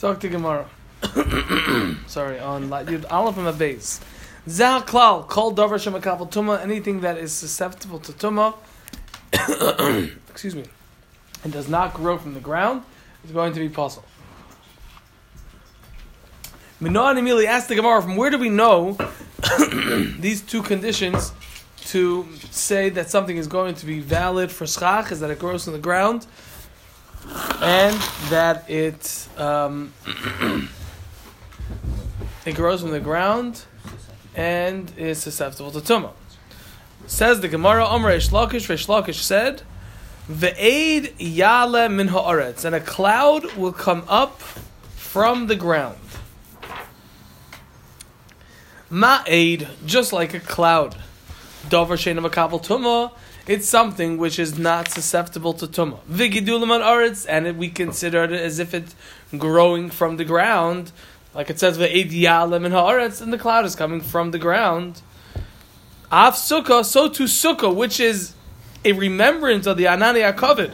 Talk 0.00 0.20
to 0.20 0.28
Gemara. 0.28 0.68
Sorry, 2.06 2.38
on 2.38 2.68
Yud 2.68 3.04
Aleph 3.10 3.36
and 3.36 3.58
base. 3.58 4.00
Zal 4.48 4.82
klal 4.82 5.26
kol 5.26 5.52
davar 5.52 5.70
shemakapel 5.70 6.30
tuma. 6.30 6.60
Anything 6.62 7.00
that 7.00 7.18
is 7.18 7.32
susceptible 7.32 7.98
to 7.98 8.12
tuma, 8.12 8.54
excuse 10.30 10.54
me, 10.54 10.66
and 11.42 11.52
does 11.52 11.68
not 11.68 11.94
grow 11.94 12.16
from 12.16 12.34
the 12.34 12.40
ground 12.40 12.84
is 13.24 13.32
going 13.32 13.52
to 13.52 13.58
be 13.58 13.68
puzzle. 13.68 14.04
Minoah 16.80 17.18
and 17.18 17.26
Emili 17.26 17.46
asked 17.46 17.68
the 17.68 17.74
Gemara, 17.74 18.00
from 18.00 18.14
where 18.14 18.30
do 18.30 18.38
we 18.38 18.50
know 18.50 18.96
these 20.20 20.42
two 20.42 20.62
conditions 20.62 21.32
to 21.86 22.24
say 22.52 22.88
that 22.88 23.10
something 23.10 23.36
is 23.36 23.48
going 23.48 23.74
to 23.74 23.84
be 23.84 23.98
valid 23.98 24.52
for 24.52 24.64
schach? 24.64 25.10
Is 25.10 25.18
that 25.18 25.30
it 25.30 25.40
grows 25.40 25.64
from 25.64 25.72
the 25.72 25.80
ground 25.80 26.28
and 27.60 27.96
that 28.30 28.68
it 28.68 29.28
um, 29.36 29.92
it 32.46 32.54
grows 32.54 32.80
from 32.80 32.90
the 32.90 33.00
ground 33.00 33.64
and 34.34 34.92
is 34.96 35.18
susceptible 35.18 35.70
to 35.72 35.80
tumah. 35.80 36.12
Says 37.06 37.40
the 37.40 37.48
Gemara, 37.48 37.86
Omer 37.86 38.10
Reish 38.10 38.30
Lakish, 38.30 38.68
Eshlakish 38.68 39.14
said, 39.14 39.62
Ve'ed 40.30 41.14
yale 41.18 41.88
min 41.88 42.08
ha'aretz, 42.08 42.64
and 42.64 42.74
a 42.74 42.80
cloud 42.80 43.56
will 43.56 43.72
come 43.72 44.04
up 44.08 44.40
from 44.40 45.46
the 45.46 45.56
ground. 45.56 45.98
Ma'ed, 48.90 49.68
just 49.86 50.12
like 50.12 50.34
a 50.34 50.40
cloud. 50.40 50.96
Dover 51.68 51.96
shein 51.96 52.18
of 52.18 52.24
a 52.24 52.30
kabel 52.30 52.60
tumah, 52.60 53.12
it's 53.48 53.66
something 53.66 54.18
which 54.18 54.38
is 54.38 54.58
not 54.58 54.88
susceptible 54.88 55.54
to 55.54 55.66
tumah. 55.66 55.98
Vigidulim 56.08 56.70
on 56.70 56.82
aretz, 56.82 57.24
and 57.26 57.46
it, 57.46 57.56
we 57.56 57.70
consider 57.70 58.24
it 58.24 58.32
as 58.32 58.58
if 58.58 58.74
it's 58.74 58.94
growing 59.36 59.88
from 59.88 60.18
the 60.18 60.24
ground, 60.24 60.92
like 61.34 61.48
it 61.48 61.58
says 61.58 61.78
ve'ed 61.78 62.10
yalem 62.10 62.66
in 62.66 62.72
haaretz, 62.72 63.22
and 63.22 63.32
the 63.32 63.38
cloud 63.38 63.64
is 63.64 63.74
coming 63.74 64.02
from 64.02 64.32
the 64.32 64.38
ground. 64.38 65.00
Av 66.12 66.34
sukkah, 66.34 66.84
so 66.84 67.08
to 67.08 67.24
sukkah, 67.24 67.74
which 67.74 67.98
is 67.98 68.34
a 68.84 68.92
remembrance 68.92 69.66
of 69.66 69.78
the 69.78 69.84
Anani 69.84 70.30
Akovid 70.30 70.72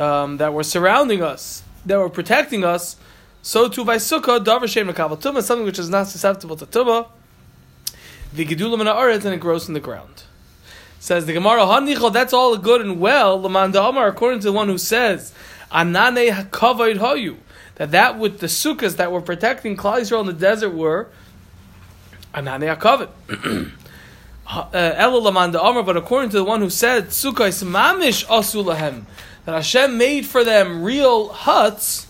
um, 0.00 0.36
that 0.36 0.52
were 0.52 0.62
surrounding 0.62 1.22
us, 1.22 1.62
that 1.86 1.98
were 1.98 2.10
protecting 2.10 2.64
us. 2.64 2.96
So 3.40 3.68
too 3.70 3.84
by 3.84 3.96
sukkah, 3.96 4.44
davar 4.44 4.68
shem 4.68 4.94
something 5.42 5.64
which 5.64 5.78
is 5.78 5.88
not 5.88 6.06
susceptible 6.06 6.56
to 6.56 6.66
tumah. 6.66 7.08
The 8.32 8.44
gedulim 8.46 8.80
in 8.80 8.86
haaretz, 8.86 9.24
and 9.24 9.34
it 9.34 9.40
grows 9.40 9.68
in 9.68 9.74
the 9.74 9.80
ground. 9.80 10.24
Says 11.00 11.26
the 11.26 11.32
Gemara, 11.32 11.60
Hanichol, 11.60 12.12
that's 12.12 12.32
all 12.32 12.56
good 12.56 12.80
and 12.80 13.00
well. 13.00 13.40
Lamanda 13.40 13.88
Amar, 13.88 14.08
according 14.08 14.40
to 14.40 14.46
the 14.46 14.52
one 14.52 14.68
who 14.68 14.78
says, 14.78 15.32
Anane 15.70 16.32
hakavod 16.32 16.98
hoyu 16.98 17.36
that 17.78 17.92
that 17.92 18.18
with 18.18 18.40
the 18.40 18.48
sukkahs 18.48 18.96
that 18.96 19.10
were 19.12 19.20
protecting 19.20 19.76
Klal 19.76 20.00
Yisrael 20.00 20.20
in 20.20 20.26
the 20.26 20.32
desert 20.32 20.70
were 20.70 21.08
anane 22.34 22.76
akavet. 22.76 23.08
Elulaman 24.46 25.52
the 25.52 25.62
Amr, 25.62 25.82
but 25.84 25.96
according 25.96 26.30
to 26.30 26.38
the 26.38 26.44
one 26.44 26.60
who 26.60 26.70
said 26.70 27.08
sukkahs 27.08 27.64
mamish 27.64 28.26
asulahem 28.26 29.04
that 29.44 29.52
Hashem 29.52 29.96
made 29.96 30.26
for 30.26 30.42
them 30.42 30.82
real 30.82 31.28
huts. 31.28 32.07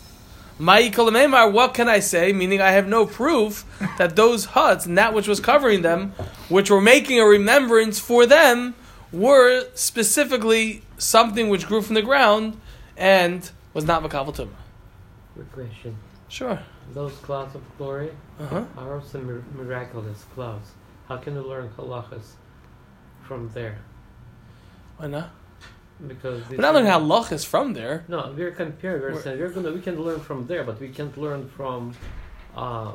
What 0.58 1.74
can 1.74 1.88
I 1.88 2.00
say? 2.00 2.32
Meaning, 2.32 2.60
I 2.60 2.70
have 2.72 2.86
no 2.88 3.06
proof 3.06 3.64
that 3.98 4.16
those 4.16 4.44
huts 4.46 4.86
and 4.86 4.98
that 4.98 5.14
which 5.14 5.28
was 5.28 5.40
covering 5.40 5.82
them, 5.82 6.10
which 6.48 6.70
were 6.70 6.80
making 6.80 7.20
a 7.20 7.24
remembrance 7.24 7.98
for 7.98 8.26
them, 8.26 8.74
were 9.12 9.66
specifically 9.74 10.82
something 10.98 11.48
which 11.48 11.66
grew 11.66 11.80
from 11.82 11.94
the 11.94 12.02
ground 12.02 12.60
and 12.96 13.50
was 13.72 13.84
not 13.84 14.02
Makabal 14.02 14.34
Tumah. 14.34 14.48
Quick 15.34 15.52
question. 15.52 15.96
Sure. 16.28 16.58
Those 16.92 17.12
clouds 17.22 17.54
of 17.54 17.62
glory 17.78 18.10
Uh-huh. 18.40 18.64
are 18.76 18.94
also 18.94 19.20
miraculous 19.54 20.24
clouds. 20.34 20.70
How 21.08 21.16
can 21.16 21.34
you 21.34 21.42
learn 21.42 21.70
halachas 21.78 22.32
from 23.26 23.48
there? 23.54 23.78
Why 24.98 25.06
not? 25.06 25.30
Because 26.06 26.48
We're 26.48 26.58
not 26.58 26.74
learning 26.74 26.90
halachas 26.92 27.44
from 27.44 27.72
there. 27.72 28.04
No, 28.06 28.32
we're 28.36 28.52
comparing. 28.52 29.02
We're 29.02 29.10
We're- 29.12 29.22
saying 29.22 29.40
we're 29.40 29.50
gonna 29.50 29.72
we 29.72 29.80
can 29.80 30.00
learn 30.00 30.20
from 30.20 30.46
there, 30.46 30.62
but 30.62 30.78
we 30.80 30.88
can't 30.88 31.16
learn 31.18 31.48
from 31.48 31.94
uh, 32.56 32.92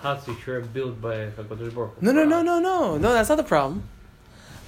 huts 0.00 0.26
which 0.26 0.46
were 0.46 0.60
built 0.60 1.00
by 1.00 1.28
Hakadosh 1.36 1.74
Baruch 1.74 2.02
No, 2.02 2.12
no, 2.12 2.24
no, 2.24 2.42
no, 2.42 2.58
no. 2.58 2.96
No, 2.96 3.12
that's 3.12 3.28
not 3.28 3.36
the 3.36 3.44
problem. 3.44 3.84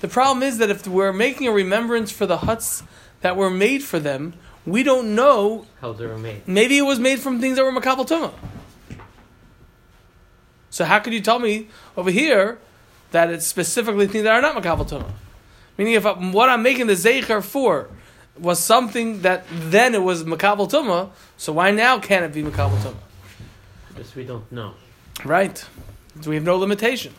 The 0.03 0.09
problem 0.09 0.43
is 0.43 0.59
that 0.59 0.69
if 0.69 0.87
we're 0.87 1.12
making 1.12 1.47
a 1.49 1.53
remembrance 1.53 2.11
for 2.12 2.27
the 2.27 2.38
huts 2.38 2.82
that 3.22 3.37
were 3.37 3.50
made 3.50 3.82
for 3.82 3.99
them, 3.99 4.34
we 4.66 4.82
don't 4.82 5.15
know. 5.15 5.66
How 5.81 5.93
they 5.93 6.06
were 6.06 6.19
made. 6.19 6.47
Maybe 6.47 6.77
it 6.77 6.82
was 6.82 6.99
made 6.99 7.21
from 7.21 7.41
things 7.41 7.56
that 7.56 7.65
were 7.65 7.72
makabel 7.72 8.06
tumah. 8.06 8.32
So 10.71 10.84
how 10.84 10.99
could 10.99 11.12
you 11.12 11.21
tell 11.21 11.38
me 11.38 11.69
over 11.97 12.11
here 12.11 12.59
that 13.12 13.31
it's 13.31 13.47
specifically 13.47 14.06
things 14.06 14.25
that 14.25 14.32
are 14.32 14.43
not 14.43 14.61
makabel 14.61 14.88
tumah? 14.88 15.11
Meaning, 15.78 15.94
if 15.94 16.06
I, 16.06 16.12
what 16.12 16.49
I'm 16.49 16.62
making 16.62 16.87
the 16.87 16.94
zeicher 16.94 17.43
for 17.43 17.88
was 18.38 18.59
something 18.59 19.22
that 19.22 19.44
then 19.50 19.94
it 19.94 20.03
was 20.03 20.25
makabel 20.25 20.71
tuma, 20.71 21.10
so 21.37 21.53
why 21.53 21.71
now 21.71 21.99
can't 21.99 22.25
it 22.25 22.33
be 22.33 22.43
makabel 22.43 22.78
tuma? 22.78 22.97
Because 23.88 24.15
we 24.15 24.25
don't 24.25 24.50
know. 24.50 24.75
Right. 25.25 25.65
So 26.21 26.31
we 26.31 26.37
have 26.37 26.44
no 26.44 26.56
limitation. 26.56 27.15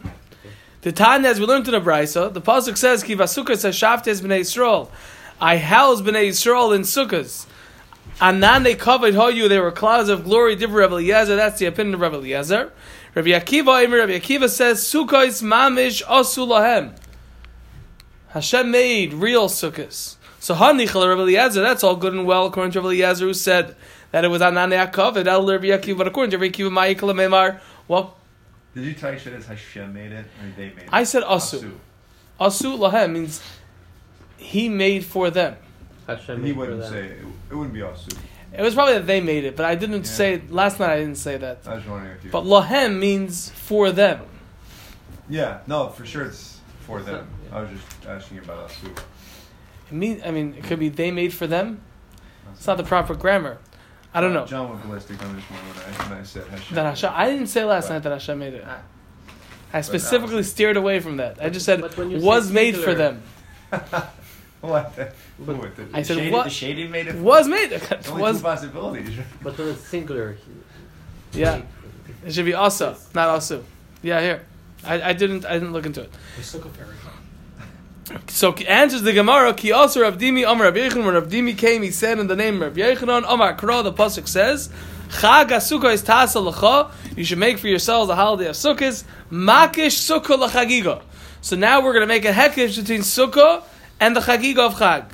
The 0.81 0.91
Tan, 0.91 1.25
as 1.25 1.39
we 1.39 1.45
learned 1.45 1.67
in 1.67 1.73
the 1.73 1.81
Brisa, 1.81 2.33
the 2.33 2.41
pasuk 2.41 2.77
says, 2.77 3.03
"Ki 3.03 3.15
vasukas 3.15 3.59
says 3.59 3.75
shaftes 3.75 4.21
b'nei 4.21 4.41
Yisrael." 4.41 4.89
I 5.39 5.57
house 5.57 6.01
b'nei 6.01 6.27
Yisrael 6.27 6.75
in 6.75 6.81
sukkahs. 6.81 7.45
they 8.63 8.75
covered 8.75 9.13
hoyu. 9.13 9.47
There 9.47 9.61
were 9.63 9.71
clouds 9.71 10.09
of 10.09 10.25
glory. 10.25 10.55
Different 10.55 10.91
Rebbe 10.91 10.95
Eliezer. 10.95 11.35
That's 11.35 11.57
the 11.57 11.67
opinion 11.67 11.95
of 11.95 12.01
Rebbe 12.01 12.17
Eliezer. 12.17 12.71
Rabbi 13.15 13.29
Akiva, 13.29 13.89
Rabbi 13.89 14.19
Akiva 14.19 14.49
says, 14.49 14.81
"Sukkos 14.83 15.41
mamish 15.41 16.03
asu 16.03 16.47
lahem." 16.47 16.97
Hashem 18.33 18.71
made 18.71 19.13
real 19.13 19.47
sukkahs. 19.47 20.15
So 20.39 20.55
hanichal 20.55 21.07
Rabbi 21.07 21.21
Eliezer. 21.21 21.61
That's 21.61 21.83
all 21.83 21.95
good 21.95 22.13
and 22.13 22.25
well 22.25 22.45
according 22.47 22.71
to 22.73 22.79
Rabbi 22.81 22.89
Eliezer, 22.95 23.25
who 23.25 23.33
said 23.33 23.75
that 24.11 24.25
it 24.25 24.27
was 24.29 24.41
Anane 24.41 24.91
covered. 24.91 25.27
El 25.27 25.45
Rabbi 25.47 25.67
Akiva, 25.67 25.97
but 25.99 26.07
according 26.07 26.31
to 26.31 26.37
Rabbi 26.37 26.51
Akiva, 26.51 26.69
Ma'ikal 26.71 27.13
Memar. 27.15 27.59
Well, 27.87 28.15
Did 28.73 28.85
you 28.85 28.93
tell 28.93 29.13
you 29.13 29.19
that 29.19 29.43
Hashem 29.43 29.93
made 29.93 30.11
it 30.11 30.25
or 30.25 30.49
they 30.57 30.69
made 30.69 30.77
it? 30.83 30.89
I 30.91 31.03
said 31.03 31.23
asu. 31.23 31.71
Asu 32.39 32.77
lahem 32.77 33.11
means 33.13 33.41
he 34.37 34.67
made 34.67 35.05
for 35.05 35.29
them. 35.29 35.55
Hashem 36.07 36.37
He 36.43 36.47
made 36.47 36.53
for 36.53 36.59
wouldn't 36.59 36.81
them. 36.81 36.91
say 36.91 37.05
it. 37.05 37.17
It 37.51 37.55
wouldn't 37.55 37.73
be 37.73 37.81
Asu. 37.81 38.17
It 38.55 38.61
was 38.61 38.73
probably 38.73 38.93
that 38.95 39.07
they 39.07 39.21
made 39.21 39.45
it, 39.45 39.55
but 39.55 39.65
I 39.65 39.75
didn't 39.75 40.05
Yeah. 40.05 40.11
say 40.11 40.41
last 40.49 40.79
night. 40.79 40.91
I 40.93 40.99
didn't 40.99 41.17
say 41.17 41.37
that. 41.37 41.59
I 41.65 41.75
was 41.75 41.85
wondering 41.87 42.15
if 42.17 42.23
you. 42.25 42.31
But 42.31 42.43
lahem 42.43 42.97
means 42.99 43.49
for 43.49 43.91
them. 43.91 44.21
yeah, 45.29 45.59
no, 45.67 45.89
for 45.89 46.05
sure 46.05 46.25
it's 46.25 46.57
for 46.85 46.97
It's 46.99 47.07
them. 47.07 47.27
Not- 47.53 47.59
I 47.59 47.61
was 47.61 47.79
just 47.79 48.05
asking 48.07 48.39
about 48.39 48.69
Asu. 48.69 48.87
It 49.89 49.93
mean, 49.93 50.21
I 50.25 50.31
mean, 50.31 50.55
it 50.57 50.63
could 50.63 50.79
be 50.79 50.89
they 50.89 51.11
made 51.11 51.33
for 51.33 51.47
them. 51.47 51.81
It's 52.53 52.67
not 52.67 52.77
the 52.77 52.83
proper 52.83 53.15
grammar. 53.15 53.57
I 54.13 54.21
don't 54.21 54.33
know. 54.33 54.45
John 54.45 54.69
went 54.69 54.83
ballistic 54.83 55.21
on 55.23 55.35
this 55.35 55.43
one 55.45 55.59
when 55.59 55.77
I, 55.77 56.09
when 56.09 56.17
I 56.19 56.23
said 56.23 56.47
Hashem. 56.47 56.75
That 56.75 56.85
Hashem, 56.85 57.11
I 57.13 57.29
didn't 57.29 57.47
say 57.47 57.63
last 57.63 57.87
But- 57.87 57.93
night 57.95 58.03
that 58.03 58.11
Hashem 58.11 58.39
made 58.39 58.53
it. 58.53 58.63
Ah, 58.67 58.81
I 59.73 59.81
specifically 59.81 60.43
steered 60.43 60.77
away 60.77 60.99
from 60.99 61.17
that. 61.17 61.37
I 61.41 61.49
just 61.49 61.65
said 61.65 61.81
But 61.81 61.97
when 61.97 62.21
was 62.21 62.51
made 62.51 62.77
for 62.77 62.93
them. 62.93 63.23
what? 64.61 64.95
The, 64.95 65.11
But- 65.39 65.57
what, 65.57 65.75
the, 65.75 65.87
I 65.93 66.03
said 66.03 66.17
shady, 66.17 66.31
what- 66.31 66.43
The 66.45 66.49
shady 66.51 66.87
made 66.87 67.07
it. 67.07 67.15
Was 67.15 67.47
made. 67.47 67.71
There's 67.71 68.07
only 68.07 68.21
was 68.21 68.37
two 68.37 68.43
possibilities. 68.43 69.17
But 69.41 69.57
when 69.57 69.69
it's 69.69 69.81
singular, 69.81 70.37
yeah. 71.33 71.63
It 72.25 72.33
should 72.33 72.45
be 72.45 72.53
also, 72.53 72.95
not 73.15 73.29
also. 73.29 73.63
Yeah, 74.01 74.21
here. 74.21 74.45
I, 74.85 75.01
I 75.09 75.13
didn't 75.13 75.45
I 75.45 75.53
didn't 75.53 75.73
look 75.73 75.85
into 75.85 76.01
it. 76.01 76.11
So 78.27 78.53
answers 78.53 79.01
the 79.03 79.13
Gemara, 79.13 79.53
Ki 79.53 79.71
also 79.71 80.01
Rav 80.01 80.17
Dimi 80.17 80.49
Amar 80.49 80.65
Rav 80.65 80.75
Yochanan, 80.75 81.05
when 81.05 81.13
Rav 81.15 81.29
Dimi 81.29 81.57
came, 81.57 81.83
he 81.83 81.91
said 81.91 82.19
in 82.19 82.27
the 82.27 82.35
name 82.35 82.61
of 82.61 82.75
Rav 82.75 82.97
Yochanan, 82.97 83.23
Amar 83.27 83.55
Kra, 83.55 83.83
the 83.83 83.93
Pasuk 83.93 84.27
says, 84.27 84.69
Chag 85.09 85.49
HaSukkah 85.49 85.93
is 85.93 86.03
Tasa 86.03 86.91
you 87.15 87.23
should 87.23 87.37
make 87.37 87.59
for 87.59 87.67
yourselves 87.67 88.09
a 88.09 88.15
holiday 88.15 88.49
of 88.49 88.55
Sukkahs, 88.55 89.03
Makish 89.31 89.95
Sukkah 89.97 90.37
L'chagiga. 90.37 91.01
So 91.41 91.55
now 91.55 91.81
we're 91.81 91.93
going 91.93 92.01
to 92.01 92.07
make 92.07 92.25
a 92.25 92.31
hekish 92.31 92.77
between 92.77 93.01
Sukkah 93.01 93.63
and 93.99 94.15
the 94.15 94.21
Chagiga 94.21 94.59
of 94.59 94.75
Chag. 94.75 95.05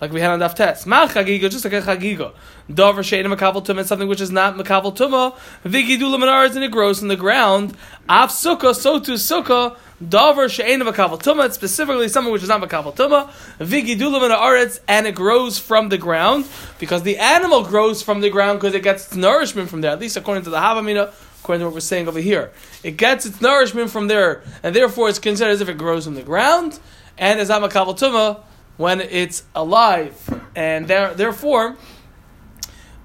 Like 0.00 0.12
we 0.12 0.20
had 0.20 0.30
on 0.30 0.40
Daf 0.40 0.54
Tes. 0.54 0.86
Ma 0.86 1.06
just 1.06 1.64
like 1.64 1.72
a 1.74 1.80
Chagiga. 1.80 2.32
Dover 2.72 3.02
Shayna 3.02 3.34
Makabal 3.34 3.64
Tumah, 3.64 3.84
something 3.84 4.08
which 4.08 4.20
is 4.20 4.30
not 4.30 4.56
Makabal 4.56 4.96
Tumah, 4.96 5.36
Vigidula 5.64 6.18
Menards, 6.18 6.54
and 6.56 6.64
it 6.64 6.70
grows 6.70 7.00
in 7.00 7.08
the 7.08 7.16
ground. 7.16 7.76
Af 8.08 8.30
Sukkah, 8.30 8.74
so 8.74 8.98
to 9.00 9.12
Sukkah, 9.12 9.76
Davar 10.02 10.50
she'ena 10.50 10.84
makabel 10.84 11.22
tumah. 11.22 11.46
It's 11.46 11.54
specifically 11.54 12.08
something 12.08 12.32
which 12.32 12.42
is 12.42 12.48
not 12.48 12.60
makabel 12.60 12.94
tumah. 12.94 13.30
Vigidulam 13.58 14.24
in 14.24 14.32
aretz, 14.32 14.80
and 14.88 15.06
it 15.06 15.14
grows 15.14 15.58
from 15.58 15.88
the 15.88 15.96
ground 15.96 16.46
because 16.80 17.04
the 17.04 17.16
animal 17.18 17.62
grows 17.62 18.02
from 18.02 18.20
the 18.20 18.28
ground 18.28 18.60
because 18.60 18.74
it 18.74 18.82
gets 18.82 19.06
its 19.06 19.14
nourishment 19.14 19.70
from 19.70 19.82
there. 19.82 19.92
At 19.92 20.00
least 20.00 20.16
according 20.16 20.44
to 20.44 20.50
the 20.50 20.58
Havamina, 20.58 21.12
according 21.40 21.60
to 21.60 21.66
what 21.66 21.74
we're 21.74 21.80
saying 21.80 22.08
over 22.08 22.18
here, 22.18 22.50
it 22.82 22.96
gets 22.96 23.24
its 23.24 23.40
nourishment 23.40 23.90
from 23.90 24.08
there, 24.08 24.42
and 24.64 24.74
therefore 24.74 25.08
it's 25.08 25.20
considered 25.20 25.52
as 25.52 25.60
if 25.60 25.68
it 25.68 25.78
grows 25.78 26.04
from 26.04 26.16
the 26.16 26.22
ground, 26.22 26.80
and 27.16 27.38
is 27.38 27.48
not 27.48 27.62
makabel 27.62 27.96
tumah 27.96 28.40
when 28.76 29.00
it's 29.00 29.44
alive, 29.54 30.42
and 30.56 30.86
there, 30.88 31.14
therefore. 31.14 31.76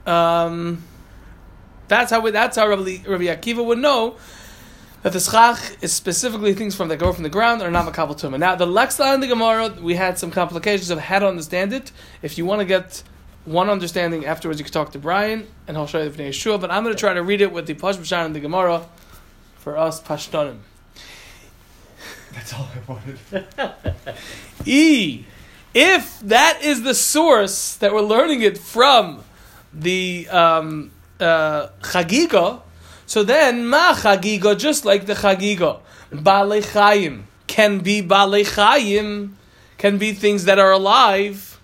um, 0.06 0.84
that's 1.88 2.12
how 2.12 2.20
we, 2.22 2.32
that's 2.32 2.56
how 2.56 2.68
Rabbi, 2.68 3.00
Rabbi 3.08 3.26
Akiva 3.26 3.66
would 3.66 3.80
know 3.80 4.16
that 5.02 5.14
the 5.14 5.20
schach 5.20 5.60
is 5.82 5.92
specifically 5.92 6.54
things 6.54 6.76
from 6.76 6.88
that 6.90 6.98
go 6.98 7.12
from 7.12 7.24
the 7.24 7.30
ground 7.30 7.62
or 7.62 7.72
not 7.72 7.92
makabel 7.92 8.20
tumah. 8.20 8.40
Now 8.40 8.56
the 8.56 8.68
Lexla 8.68 9.14
and 9.14 9.24
the 9.24 9.28
Gemara, 9.28 9.70
we 9.82 9.96
had 9.96 10.20
some 10.20 10.30
complications 10.30 10.90
of 10.90 11.00
how 11.00 11.20
to 11.20 11.28
understand 11.28 11.74
it. 11.74 11.92
If 12.22 12.38
you 12.38 12.46
want 12.46 12.60
to 12.60 12.66
get 12.66 13.02
one 13.46 13.70
understanding 13.70 14.26
afterwards, 14.26 14.60
you 14.60 14.66
can 14.66 14.74
talk 14.74 14.92
to 14.92 15.00
Brian 15.00 15.48
and 15.68 15.76
he'll 15.78 15.88
show 15.88 16.04
you 16.04 16.10
the 16.10 16.24
Yeshua. 16.24 16.62
But 16.62 16.70
I'm 16.70 16.84
going 16.84 16.94
to 16.96 17.00
try 17.00 17.14
to 17.14 17.24
read 17.24 17.42
it 17.42 17.52
with 17.52 17.66
the 17.66 17.74
Pashb 17.74 18.00
Shana 18.02 18.26
and 18.26 18.36
the 18.36 18.40
Gemara 18.40 18.86
for 19.58 19.78
us 19.78 20.02
Pashtonim. 20.02 20.60
That's 22.34 22.54
all 22.54 22.68
I 22.76 22.92
wanted. 22.92 23.48
E. 24.66 25.26
If 25.74 26.20
that 26.22 26.62
is 26.64 26.82
the 26.82 26.96
source 26.96 27.76
that 27.76 27.94
we're 27.94 28.02
learning 28.02 28.42
it 28.42 28.58
from, 28.58 29.24
the 29.74 30.28
um, 30.30 30.92
uh, 31.20 31.68
Chagiga, 31.82 32.62
so 33.06 33.24
then 33.24 33.68
ma 33.68 33.94
Chagiga, 33.94 34.58
just 34.58 34.86
like 34.86 35.06
the 35.06 35.14
Chagiga, 35.14 35.80
Balei 36.12 36.64
Chayim 36.64 37.24
can 37.46 37.80
be 37.80 38.02
Balei 38.02 38.46
Chayim, 38.46 39.34
can 39.78 39.98
be 39.98 40.14
things 40.14 40.46
that 40.46 40.58
are 40.58 40.72
alive, 40.72 41.60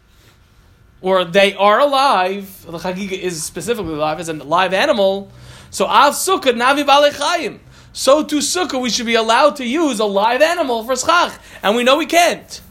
or 1.02 1.26
they 1.26 1.56
are 1.56 1.80
alive. 1.80 2.66
The 2.66 2.78
Chagiga 2.78 3.14
is 3.14 3.44
specifically 3.44 3.94
alive, 3.94 4.20
as 4.20 4.30
a 4.30 4.34
live 4.34 4.74
animal. 4.74 5.32
So 5.72 5.86
Av 5.86 6.14
Sukkah 6.14 6.54
Navi 6.54 6.86
Balei 6.86 7.12
Chayim. 7.12 7.60
So 7.92 8.24
to 8.24 8.38
Sukkah, 8.38 8.80
we 8.80 8.90
should 8.90 9.06
be 9.06 9.16
allowed 9.16 9.56
to 9.58 9.66
use 9.66 10.00
a 10.00 10.06
live 10.06 10.42
animal 10.42 10.84
for 10.84 10.96
schach, 10.96 11.40
and 11.64 11.76
we 11.76 11.84
know 11.84 11.98
we 11.98 12.06
can't. 12.06 12.62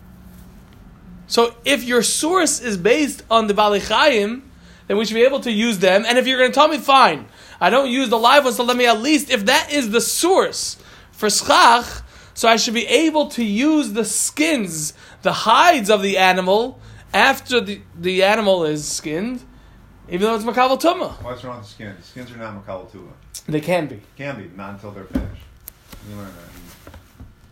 So 1.26 1.54
if 1.64 1.84
your 1.84 2.02
source 2.02 2.60
is 2.60 2.76
based 2.76 3.22
on 3.30 3.46
the 3.46 3.54
Bali 3.54 3.80
Chaim, 3.80 4.50
then 4.86 4.96
we 4.96 5.04
should 5.04 5.14
be 5.14 5.24
able 5.24 5.40
to 5.40 5.50
use 5.50 5.78
them. 5.78 6.04
And 6.06 6.18
if 6.18 6.26
you're 6.26 6.38
going 6.38 6.50
to 6.50 6.54
tell 6.54 6.68
me, 6.68 6.78
fine, 6.78 7.26
I 7.60 7.70
don't 7.70 7.90
use 7.90 8.10
the 8.10 8.18
live 8.18 8.44
ones, 8.44 8.56
so 8.56 8.64
let 8.64 8.76
me 8.76 8.86
at 8.86 9.00
least, 9.00 9.30
if 9.30 9.46
that 9.46 9.72
is 9.72 9.90
the 9.90 10.00
source 10.00 10.76
for 11.12 11.30
schach, 11.30 12.02
so 12.34 12.48
I 12.48 12.56
should 12.56 12.74
be 12.74 12.86
able 12.86 13.28
to 13.28 13.44
use 13.44 13.92
the 13.92 14.04
skins, 14.04 14.92
the 15.22 15.32
hides 15.32 15.88
of 15.88 16.02
the 16.02 16.18
animal 16.18 16.80
after 17.14 17.60
the, 17.60 17.80
the 17.98 18.24
animal 18.24 18.64
is 18.64 18.86
skinned, 18.86 19.42
even 20.08 20.22
though 20.22 20.34
it's 20.34 20.44
makabel 20.44 20.80
tumah. 20.80 21.22
What's 21.22 21.44
wrong 21.44 21.58
with 21.58 21.66
the 21.66 21.72
skin? 21.72 21.94
The 21.96 22.02
skins 22.02 22.32
are 22.32 22.36
not 22.36 22.66
makabel 22.66 22.90
tula. 22.90 23.12
They 23.46 23.60
can 23.60 23.86
be, 23.86 24.00
Can 24.16 24.36
be, 24.36 24.50
not 24.56 24.74
until 24.74 24.90
they're 24.90 25.04
finished. 25.04 25.42
You 26.08 26.16
learn 26.16 26.26
that. 26.26 26.73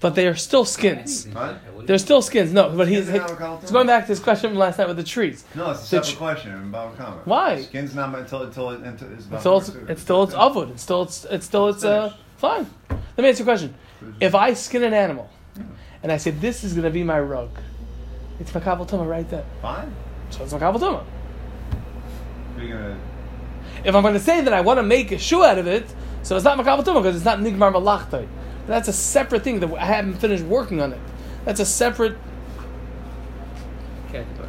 But 0.03 0.17
they 0.17 0.27
are 0.27 0.35
still 0.35 0.65
skins. 0.65 1.27
What? 1.29 1.87
They're 1.87 1.97
still 1.99 2.23
skins. 2.23 2.53
No, 2.53 2.77
but 2.77 2.89
he's, 2.89 3.09
he's 3.09 3.71
going 3.71 3.87
back 3.87 4.05
to 4.05 4.09
his 4.09 4.21
question 4.21 4.51
from 4.51 4.59
last 4.59 4.79
night 4.79 4.89
with 4.89 4.97
the 4.97 5.05
trees. 5.05 5.45
No, 5.55 5.71
it's 5.71 5.83
a 5.83 5.87
separate 5.87 6.11
tr- 6.11 6.17
question 6.17 6.71
Baba 6.71 6.95
Kama. 6.97 7.21
Why? 7.25 7.63
Skin's 7.63 7.95
not 7.95 8.15
until 8.15 8.43
until 8.43 8.71
it 8.71 8.81
until 8.83 9.13
it's 9.13 9.27
about 9.27 9.37
It's 9.37 9.43
still 9.43 9.89
it's, 9.89 10.03
still 10.03 10.23
it's 10.25 10.35
avod. 10.35 10.71
It's 10.73 10.83
still 10.83 11.03
it's 11.03 11.25
it's 11.27 11.47
still 11.47 11.69
it's 11.69 11.85
uh 11.85 12.15
fine. 12.37 12.67
Let 12.91 13.19
me 13.19 13.29
ask 13.31 13.39
you 13.39 13.45
a 13.45 13.47
question. 13.47 13.75
If 14.21 14.35
I 14.35 14.55
skin 14.55 14.83
an 14.83 14.93
animal 14.93 15.31
and 16.03 16.11
I 16.11 16.17
say 16.17 16.33
this 16.33 16.65
is 16.65 16.73
going 16.73 16.85
to 16.85 16.91
be 16.91 17.05
my 17.05 17.21
rug, 17.21 17.51
it's 18.41 18.51
makabel 18.51 18.89
tumah 18.89 19.09
right 19.09 19.29
there. 19.31 19.45
Fine. 19.61 19.95
So 20.31 20.43
it's 20.43 20.53
tumah. 20.53 21.05
You're 22.59 22.69
gonna. 22.69 22.99
If 23.85 23.95
I'm 23.95 24.03
going 24.03 24.15
to 24.15 24.21
say 24.21 24.41
that 24.41 24.53
I 24.53 24.61
want 24.63 24.79
to 24.79 24.83
make 24.83 25.13
a 25.13 25.19
shoe 25.19 25.45
out 25.45 25.59
of 25.59 25.67
it, 25.67 25.87
so 26.25 26.35
it's 26.35 26.45
not 26.45 26.59
makabel 26.59 26.85
tumah 26.85 27.03
because 27.03 27.17
it's 27.17 27.25
not 27.25 27.39
nigmar 27.39 27.73
malachtai. 27.73 28.27
That's 28.67 28.89
a 28.89 28.93
separate 28.93 29.43
thing 29.43 29.61
that 29.61 29.73
I 29.75 29.85
haven't 29.85 30.15
finished 30.15 30.45
working 30.45 30.81
on 30.81 30.93
it. 30.93 31.01
That's 31.45 31.61
a 31.61 31.67
separate 31.67 32.17
Category. 34.11 34.49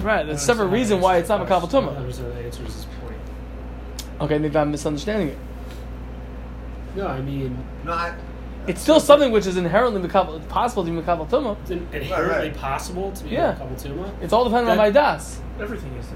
right. 0.00 0.26
That's 0.26 0.42
a 0.42 0.46
separate 0.46 0.66
reason 0.68 1.00
why 1.00 1.18
it's 1.18 1.28
not 1.28 1.40
makabel 1.46 1.64
I 1.64 1.66
tumah. 1.66 1.70
don't 1.86 1.96
understand 1.96 2.32
the 2.32 2.40
answer 2.40 2.58
to 2.58 2.64
this 2.64 2.86
point. 3.00 3.16
Okay, 4.20 4.38
maybe 4.38 4.56
I'm 4.56 4.70
misunderstanding 4.70 5.28
it. 5.28 5.38
No, 6.96 7.06
I 7.06 7.20
mean, 7.20 7.56
not. 7.84 8.12
It's 8.66 8.80
still 8.80 9.00
something 9.00 9.32
which 9.32 9.46
is 9.46 9.56
inherently 9.56 10.00
makabel, 10.00 10.46
possible 10.48 10.84
to 10.84 10.90
be 10.90 10.96
makabel 10.96 11.28
tumah. 11.28 11.56
it's 11.62 11.70
in- 11.70 11.86
inherently 11.92 12.48
right. 12.50 12.56
possible 12.56 13.12
to 13.12 13.24
be 13.24 13.30
Yeah. 13.30 13.52
a 13.52 13.56
couple 13.56 13.76
tuma. 13.76 14.10
It's 14.20 14.32
all 14.32 14.44
dependent 14.44 14.70
on 14.70 14.76
my 14.76 14.90
That- 14.90 15.16
das. 15.18 15.40
Everything 15.60 15.92
is. 15.98 16.06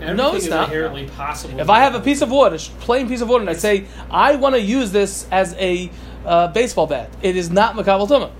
Everything 0.00 0.16
No, 0.16 0.34
it's 0.34 0.44
is 0.44 0.50
not. 0.50 0.68
inherently 0.68 1.06
possible. 1.08 1.58
If 1.60 1.66
to 1.66 1.72
I 1.72 1.78
be 1.80 1.82
have 1.84 1.94
a 1.96 2.00
piece 2.00 2.22
of 2.22 2.30
wood, 2.30 2.52
a 2.52 2.58
plain 2.80 3.08
piece 3.08 3.20
of 3.22 3.28
wood, 3.28 3.40
and 3.40 3.50
I 3.50 3.54
say 3.54 3.86
I 4.10 4.36
want 4.36 4.54
to 4.54 4.60
use 4.60 4.92
this 4.92 5.26
as 5.32 5.54
a 5.58 5.90
uh, 6.24 6.48
baseball 6.48 6.86
bat, 6.86 7.10
it 7.22 7.36
is 7.36 7.50
not 7.50 7.74
makabel 7.76 8.08
tumah. 8.08 8.30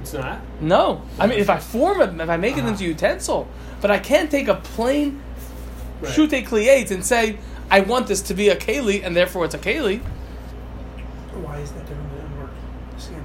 it's 0.00 0.12
not. 0.12 0.40
No, 0.60 1.02
I 1.18 1.26
mean 1.26 1.38
if 1.38 1.48
I 1.50 1.58
form 1.58 2.00
it, 2.00 2.20
if 2.20 2.28
I 2.28 2.36
make 2.36 2.56
it 2.56 2.64
into 2.64 2.84
utensil, 2.84 3.46
but 3.80 3.90
I 3.90 3.98
can't 3.98 4.30
take 4.30 4.48
a 4.48 4.56
plain 4.56 5.20
Right. 6.00 6.14
shute 6.14 6.30
kliate 6.30 6.90
and 6.92 7.04
say 7.04 7.36
I 7.70 7.80
want 7.80 8.06
this 8.06 8.22
to 8.22 8.34
be 8.34 8.48
a 8.48 8.56
keli, 8.56 9.04
and 9.04 9.14
therefore 9.14 9.44
it's 9.44 9.54
a 9.54 9.58
keli, 9.58 10.00
Why 11.44 11.58
is 11.58 11.70
that 11.72 11.86
different 11.86 12.10
than 12.16 12.24
unworked 12.26 12.54
skin? 13.00 13.22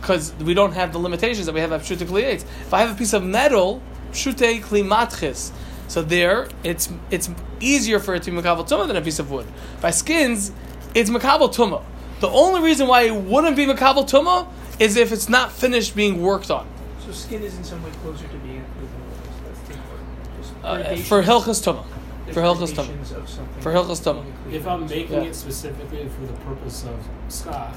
because 0.00 0.32
we 0.40 0.54
don't 0.54 0.72
have 0.72 0.92
the 0.94 0.98
limitations 0.98 1.44
that 1.44 1.54
we 1.54 1.60
have 1.60 1.72
at 1.72 1.84
shute 1.84 1.98
kliates. 1.98 2.42
If 2.62 2.72
I 2.72 2.80
have 2.80 2.90
a 2.92 2.94
piece 2.94 3.12
of 3.12 3.22
metal, 3.22 3.82
shute 4.12 4.38
klimatchis, 4.38 5.50
so 5.88 6.00
there 6.02 6.48
it's 6.64 6.88
it's 7.10 7.28
easier 7.60 7.98
for 7.98 8.14
it 8.14 8.22
to 8.22 8.30
be 8.30 8.36
makabel 8.38 8.66
tumah 8.66 8.86
than 8.86 8.96
a 8.96 9.02
piece 9.02 9.18
of 9.18 9.30
wood. 9.30 9.46
By 9.82 9.90
skins, 9.90 10.52
it's 10.94 11.10
makabel 11.10 11.52
tumah. 11.54 11.82
The 12.20 12.28
only 12.28 12.60
reason 12.60 12.86
why 12.86 13.02
it 13.02 13.14
wouldn't 13.14 13.56
be 13.56 13.66
makabel 13.66 14.08
tumah 14.08 14.46
is 14.78 14.96
if 14.96 15.10
it's 15.12 15.28
not 15.28 15.50
finished 15.52 15.94
being 15.96 16.20
worked 16.22 16.50
on. 16.50 16.66
So 17.04 17.12
skin 17.12 17.42
is 17.42 17.56
in 17.56 17.64
some 17.64 17.82
way 17.82 17.90
closer 18.02 18.26
to 18.28 18.36
being 18.38 18.56
included 18.56 18.90
in 18.94 19.00
the 19.00 19.16
list. 19.16 19.44
That's 19.46 19.60
the 19.68 19.74
important. 19.74 20.96
Just 20.96 21.02
Uh, 21.02 21.08
for 21.08 21.22
hilchas 21.22 21.60
tumah. 21.64 21.84
For 22.32 22.40
hilchas 22.42 22.72
tumah. 22.74 23.00
of 23.18 23.28
something 23.28 23.60
For 23.62 23.72
hilchas 23.72 24.00
tumah. 24.04 24.22
being 24.44 24.54
If 24.60 24.66
I'm 24.68 24.82
in 24.82 24.86
the 24.88 24.94
list. 24.94 25.10
making 25.10 25.24
Yeah. 25.24 25.30
it 25.30 25.34
specifically 25.34 26.08
for 26.08 26.26
the 26.26 26.38
purpose 26.44 26.84
of 26.84 26.98
skach, 27.28 27.72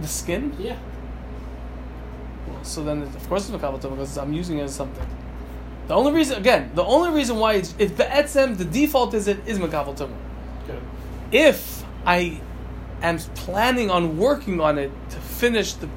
The 0.00 0.08
skin? 0.08 0.54
yeah, 0.58 0.76
Well, 2.48 2.62
So 2.62 2.84
then, 2.84 3.02
of 3.02 3.28
course, 3.28 3.48
it's 3.48 3.56
makabel 3.56 3.80
tumah 3.80 3.90
because 3.96 4.16
I'm 4.16 4.32
using 4.32 4.58
it 4.58 4.62
as 4.62 4.74
something. 4.74 5.06
The 5.88 5.94
only 5.94 6.12
reason, 6.12 6.36
again, 6.38 6.70
the 6.74 6.84
only 6.84 7.10
reason 7.10 7.36
why 7.38 7.54
it's, 7.54 7.74
it's 7.78 7.92
be'etzem, 7.92 8.56
the 8.56 8.64
default 8.64 9.12
is 9.14 9.26
it 9.28 9.40
is 9.46 9.58
makabel 9.58 9.96
tumah. 9.96 10.14
Good. 11.30 11.38
If 11.38 11.84
I 12.06 12.40
am 13.02 13.18
planning 13.18 13.90
on 13.90 14.18
working 14.18 14.60
on 14.60 14.78
it 14.78 14.90
to 15.10 15.16
finish 15.16 15.72
the, 15.74 15.88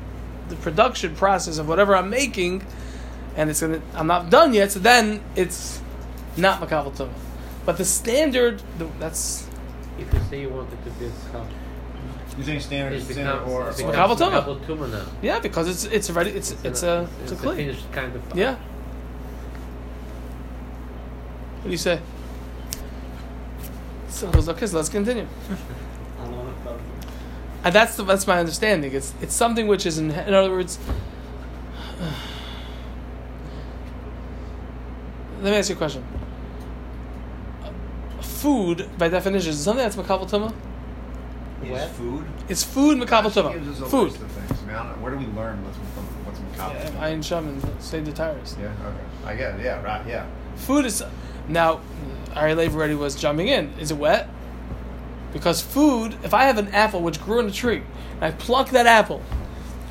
the 0.50 0.56
production 0.58 1.16
process 1.16 1.58
of 1.58 1.68
whatever 1.68 1.96
I'm 1.96 2.10
making, 2.10 2.66
and 3.36 3.50
it's 3.50 3.62
gonna, 3.62 3.82
I'm 3.94 4.08
not 4.08 4.30
done 4.30 4.54
yet, 4.54 4.72
so 4.72 4.80
then 4.80 5.22
it's 5.36 5.82
not 6.38 6.60
makabel 6.62 6.94
tumah. 6.96 7.10
But 7.66 7.78
the 7.78 7.86
standard, 7.86 8.62
the, 8.78 8.86
that's 9.00 9.48
If 10.00 10.12
you 10.14 10.20
say 10.30 10.42
you 10.42 10.50
want 10.50 10.70
it 10.74 10.84
to 10.84 10.90
be 11.00 11.06
a 11.06 11.10
schach, 11.32 11.48
You 12.38 12.44
think 12.44 12.62
standard 12.62 12.94
it 12.94 12.98
is 12.98 13.04
standard 13.06 13.46
becomes, 13.46 13.52
or 13.52 13.70
it 13.70 13.82
or- 13.82 13.94
Makabel 13.94 14.18
becomes 14.18 14.22
tumah. 14.22 14.44
makabel 14.46 14.66
tumah 14.66 14.92
now. 14.92 15.06
yeah, 15.22 15.40
because 15.40 15.68
it's 15.70 15.84
it's 15.86 16.10
already 16.10 16.32
it's 16.32 16.52
it's, 16.52 16.64
a 16.64 16.68
it's, 16.68 16.84
a 16.84 17.08
it's 17.24 17.42
clean. 17.42 17.56
finished 17.58 17.92
kind 17.92 18.16
of. 18.16 18.22
Yeah. 18.36 18.56
What 21.60 21.66
do 21.66 21.70
you 21.72 21.78
say? 21.78 22.00
So 24.22 24.28
it 24.28 24.34
goes, 24.34 24.50
okay, 24.50 24.68
so 24.68 24.78
let's 24.78 24.90
continue. 24.90 25.28
And 27.64 27.76
that's 27.76 27.96
the, 27.96 28.04
that's 28.04 28.26
my 28.26 28.40
understanding. 28.40 28.92
It's 28.92 29.14
it's 29.22 29.36
something 29.36 29.68
which 29.68 29.86
is 29.86 30.00
in, 30.00 30.10
in 30.10 30.34
other 30.34 30.50
words. 30.50 30.80
Let 35.44 35.52
me 35.52 35.58
ask 35.58 35.70
you 35.70 35.76
a 35.76 35.78
question. 35.78 36.04
Food, 38.20 38.90
by 38.98 39.10
definition, 39.10 39.52
is 39.52 39.60
something 39.60 39.84
that's 39.84 39.96
makabel 39.96 40.28
tumah. 40.28 40.52
Is 41.64 41.84
food? 41.92 42.26
It's 42.50 42.64
food 42.64 42.98
makabel 42.98 43.32
She 43.32 43.42
gives 43.60 43.70
us 43.70 43.78
tumah. 43.80 43.86
a 43.86 43.90
Food. 43.90 44.12
list 44.12 44.24
things. 44.24 44.64
I 44.64 44.66
mean, 44.66 44.76
I 44.76 44.84
don't 44.84 44.98
know. 44.98 45.04
Where 45.04 45.12
do 45.14 45.20
we 45.20 45.28
learn 45.34 45.64
what's 45.64 45.78
what's 46.26 46.40
makabel? 46.40 46.74
Yeah, 46.74 47.08
Ayin 47.10 47.24
Sham 47.24 47.48
and 47.48 47.64
say 47.80 48.00
the 48.00 48.12
tires. 48.12 48.56
Yeah. 48.60 48.70
Okay. 48.70 49.04
I 49.26 49.36
get 49.36 49.60
it. 49.60 49.66
Yeah. 49.66 49.84
Right. 49.84 50.04
Yeah. 50.08 50.26
Food 50.56 50.86
is 50.88 51.04
now. 51.48 51.82
Ari 52.36 52.56
Lev 52.56 52.74
already 52.76 52.96
was 52.96 53.16
jumping 53.16 53.50
in. 53.50 53.74
Is 53.78 53.92
it 53.92 53.98
wet? 53.98 54.30
Because 55.34 55.62
food, 55.62 56.16
if 56.24 56.34
I 56.34 56.44
have 56.46 56.58
an 56.58 56.70
apple 56.70 57.02
which 57.02 57.22
grew 57.22 57.40
in 57.40 57.48
a 57.48 57.52
tree, 57.52 57.84
and 58.16 58.24
I 58.26 58.32
pluck 58.32 58.70
that 58.70 58.86
apple, 58.86 59.22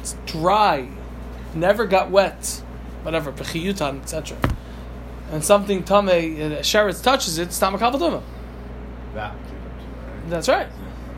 it's 0.00 0.16
dry, 0.24 0.88
never 1.54 1.86
got 1.86 2.10
wet, 2.10 2.62
whatever, 3.02 3.30
bechiyutan, 3.30 4.00
etc. 4.02 4.38
And 5.30 5.44
something 5.44 5.82
tame, 5.84 6.08
uh, 6.08 6.60
sheretz 6.60 7.02
touches 7.02 7.36
it, 7.38 7.48
it's 7.48 7.60
not 7.60 7.74
makabel 7.74 7.98
tumah. 7.98 8.22
That. 9.14 9.34
That's 10.28 10.48
right. 10.48 10.68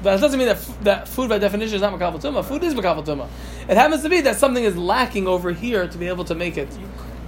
That 0.02 0.20
doesn't 0.20 0.38
mean 0.38 0.48
that, 0.48 0.56
f- 0.56 0.80
that 0.82 1.06
food 1.08 1.28
by 1.28 1.38
definition 1.38 1.76
is 1.76 1.82
not 1.82 1.92
makabel 1.92 2.20
tumah. 2.20 2.44
Food 2.44 2.64
is 2.64 2.74
makabel 2.74 3.04
tumah. 3.06 3.28
It 3.68 3.76
happens 3.76 4.02
to 4.02 4.08
be 4.08 4.20
that 4.22 4.36
something 4.38 4.64
is 4.64 4.76
lacking 4.76 5.28
over 5.28 5.52
here 5.52 5.86
to 5.86 5.98
be 5.98 6.08
able 6.08 6.24
to 6.24 6.34
make 6.34 6.56
it 6.58 6.68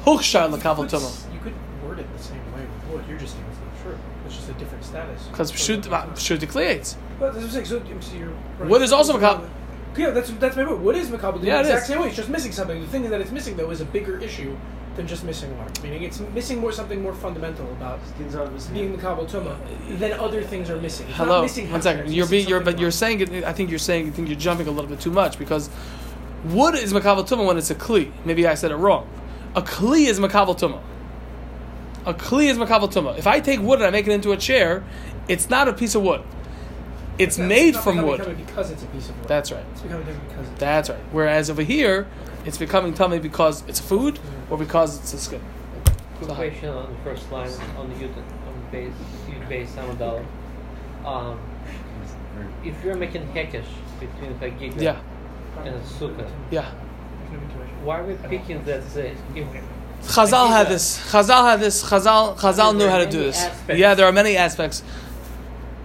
hukshar 0.04 0.50
You 0.50 0.56
makabel 0.56 0.76
could, 0.88 0.90
tumah. 0.90 1.04
s- 1.04 1.26
you 1.32 1.38
could 1.38 1.54
word 1.86 2.00
it 2.00 2.16
the 2.16 2.22
same 2.22 2.38
way 2.54 2.62
with 2.62 2.92
wood. 2.92 3.04
You're 3.08 3.18
just 3.18 3.34
saying 3.34 3.44
it's 3.50 3.60
not 3.60 3.82
true. 3.82 3.98
It's 4.26 4.36
just 4.36 4.48
a 4.48 4.52
different 4.54 4.82
status. 4.94 5.22
Because 5.30 5.48
So- 5.50 5.56
shoot, 5.56 5.92
uh, 5.92 6.14
shoot 6.14 6.40
the 6.40 6.46
creates. 6.46 6.96
But 7.18 7.32
that's 7.34 7.36
what 7.36 7.44
I'm 7.44 7.50
saying. 7.50 7.66
So, 7.66 7.82
so 8.00 8.16
you're 8.16 8.28
right. 8.58 8.68
Wood 8.70 8.82
is 8.82 8.92
also 8.92 9.12
So 9.12 9.18
makabel. 9.18 9.48
Yeah, 9.96 10.10
that's 10.10 10.30
that's 10.40 10.56
my 10.56 10.64
point. 10.64 10.80
Wood 10.80 10.96
is 10.96 11.08
makabel 11.08 11.38
tumah 11.40 11.44
Yeah, 11.44 11.62
the 11.62 11.68
exact 11.68 11.82
is. 11.82 11.86
same 11.88 12.00
way. 12.00 12.06
It's 12.08 12.16
just 12.16 12.28
missing 12.28 12.52
something. 12.52 12.80
The 12.80 12.86
thing 12.88 13.08
that 13.10 13.20
it's 13.20 13.30
missing 13.30 13.56
though 13.56 13.70
is 13.70 13.80
a 13.80 13.84
bigger 13.84 14.18
issue 14.18 14.56
than 14.96 15.06
just 15.08 15.24
missing 15.24 15.56
water. 15.58 15.70
Meaning 15.82 16.02
it's 16.04 16.20
missing 16.34 16.60
more 16.60 16.72
something 16.72 17.02
more 17.02 17.14
fundamental 17.14 17.66
about 17.72 17.98
being 18.72 18.96
makabel 18.96 19.28
tumah 19.28 19.56
than 19.98 20.12
other 20.12 20.42
things 20.42 20.70
are 20.70 20.76
missing. 20.76 21.06
It's 21.08 21.18
not 21.18 21.26
Hello, 21.26 21.42
missing 21.42 21.70
one 21.70 21.80
hechsher, 21.80 21.82
second. 21.84 22.04
it's 22.06 22.12
You're 22.12 22.26
being, 22.28 22.48
you're, 22.48 22.60
but 22.60 22.78
you're 22.78 22.90
saying 22.92 23.20
it. 23.20 23.44
I 23.44 23.52
think 23.52 23.70
you're 23.70 23.78
saying. 23.78 24.08
I 24.08 24.10
think 24.10 24.28
you're 24.28 24.38
jumping 24.38 24.66
a 24.68 24.70
little 24.70 24.90
bit 24.90 25.00
too 25.00 25.10
much 25.10 25.38
because 25.38 25.70
wood 26.46 26.74
is 26.74 26.92
makabel 26.92 27.26
tumah 27.28 27.46
when 27.46 27.56
it's 27.58 27.70
a 27.70 27.74
kli. 27.74 28.10
Maybe 28.24 28.46
I 28.46 28.54
said 28.54 28.70
it 28.72 28.76
wrong. 28.76 29.08
A 29.56 29.62
kli 29.62 30.06
is 30.08 30.18
makabel 30.18 30.58
tumah. 30.58 30.80
A 32.06 32.12
kli 32.14 32.46
is 32.48 32.58
makabel 32.58 32.92
tumah. 32.92 33.16
If 33.18 33.26
I 33.26 33.40
take 33.40 33.60
wood 33.60 33.78
and 33.78 33.86
I 33.86 33.90
make 33.90 34.06
it 34.06 34.12
into 34.12 34.32
a 34.32 34.36
chair, 34.36 34.84
it's 35.28 35.48
not 35.48 35.68
a 35.68 35.72
piece 35.72 35.94
of 35.94 36.02
wood. 36.02 36.22
It's 37.16 37.38
It's 37.38 37.38
made 37.38 37.74
not 37.74 37.84
from 37.84 37.96
becoming 37.96 38.10
wood. 38.10 38.20
tummy 38.26 38.34
because 38.44 38.70
it's 38.70 38.82
a 38.82 38.86
piece 38.86 39.08
of 39.08 39.18
wood. 39.18 39.28
That's 39.28 39.52
right. 39.52 39.64
it's 39.72 39.80
becoming 39.82 40.04
because 40.28 40.48
it's 40.48 40.58
That's 40.60 40.90
right. 40.90 40.98
Whereas 41.12 41.48
over 41.48 41.62
here, 41.62 42.06
it's 42.44 42.58
becoming 42.58 42.92
tummy 42.92 43.18
because 43.20 43.62
it's 43.68 43.80
food 43.80 44.18
or 44.50 44.58
because 44.58 44.98
it's 44.98 45.14
a 45.14 45.18
skin. 45.18 45.40
Quick 46.18 46.28
So 46.28 46.34
how- 46.34 46.40
question 46.42 46.68
on 46.70 46.92
the 46.92 46.98
first 47.10 47.30
line 47.32 47.50
on 47.78 47.88
the 47.88 47.94
Yud 47.96 48.14
on 48.16 48.70
base 48.70 48.92
Yud 49.28 49.48
base 49.48 49.70
Samadal. 49.74 50.24
Um, 51.06 51.38
if 52.64 52.74
you're 52.84 52.96
making 52.96 53.28
hekesh 53.28 53.64
between 54.00 54.34
Chagiga 54.40 54.80
Yeah, 54.82 55.00
and 55.64 55.80
Sukkah, 55.84 56.28
yeah. 56.50 56.70
why 57.84 58.00
are 58.00 58.04
we 58.04 58.14
picking 58.28 58.64
that? 58.64 58.82
If 58.82 59.46
Chazal 60.06 60.48
had 60.48 60.68
this. 60.68 60.98
Chazal 61.10 61.50
had 61.50 61.60
this. 61.60 61.82
Chazal 61.82 62.36
Chazal 62.36 62.76
knew 62.76 62.88
how 62.88 62.98
to 62.98 63.06
do 63.06 63.18
this. 63.18 63.42
aspects. 63.42 63.78
Yeah, 63.78 63.94
there 63.94 64.06
are 64.06 64.12
many 64.12 64.36
aspects. 64.36 64.82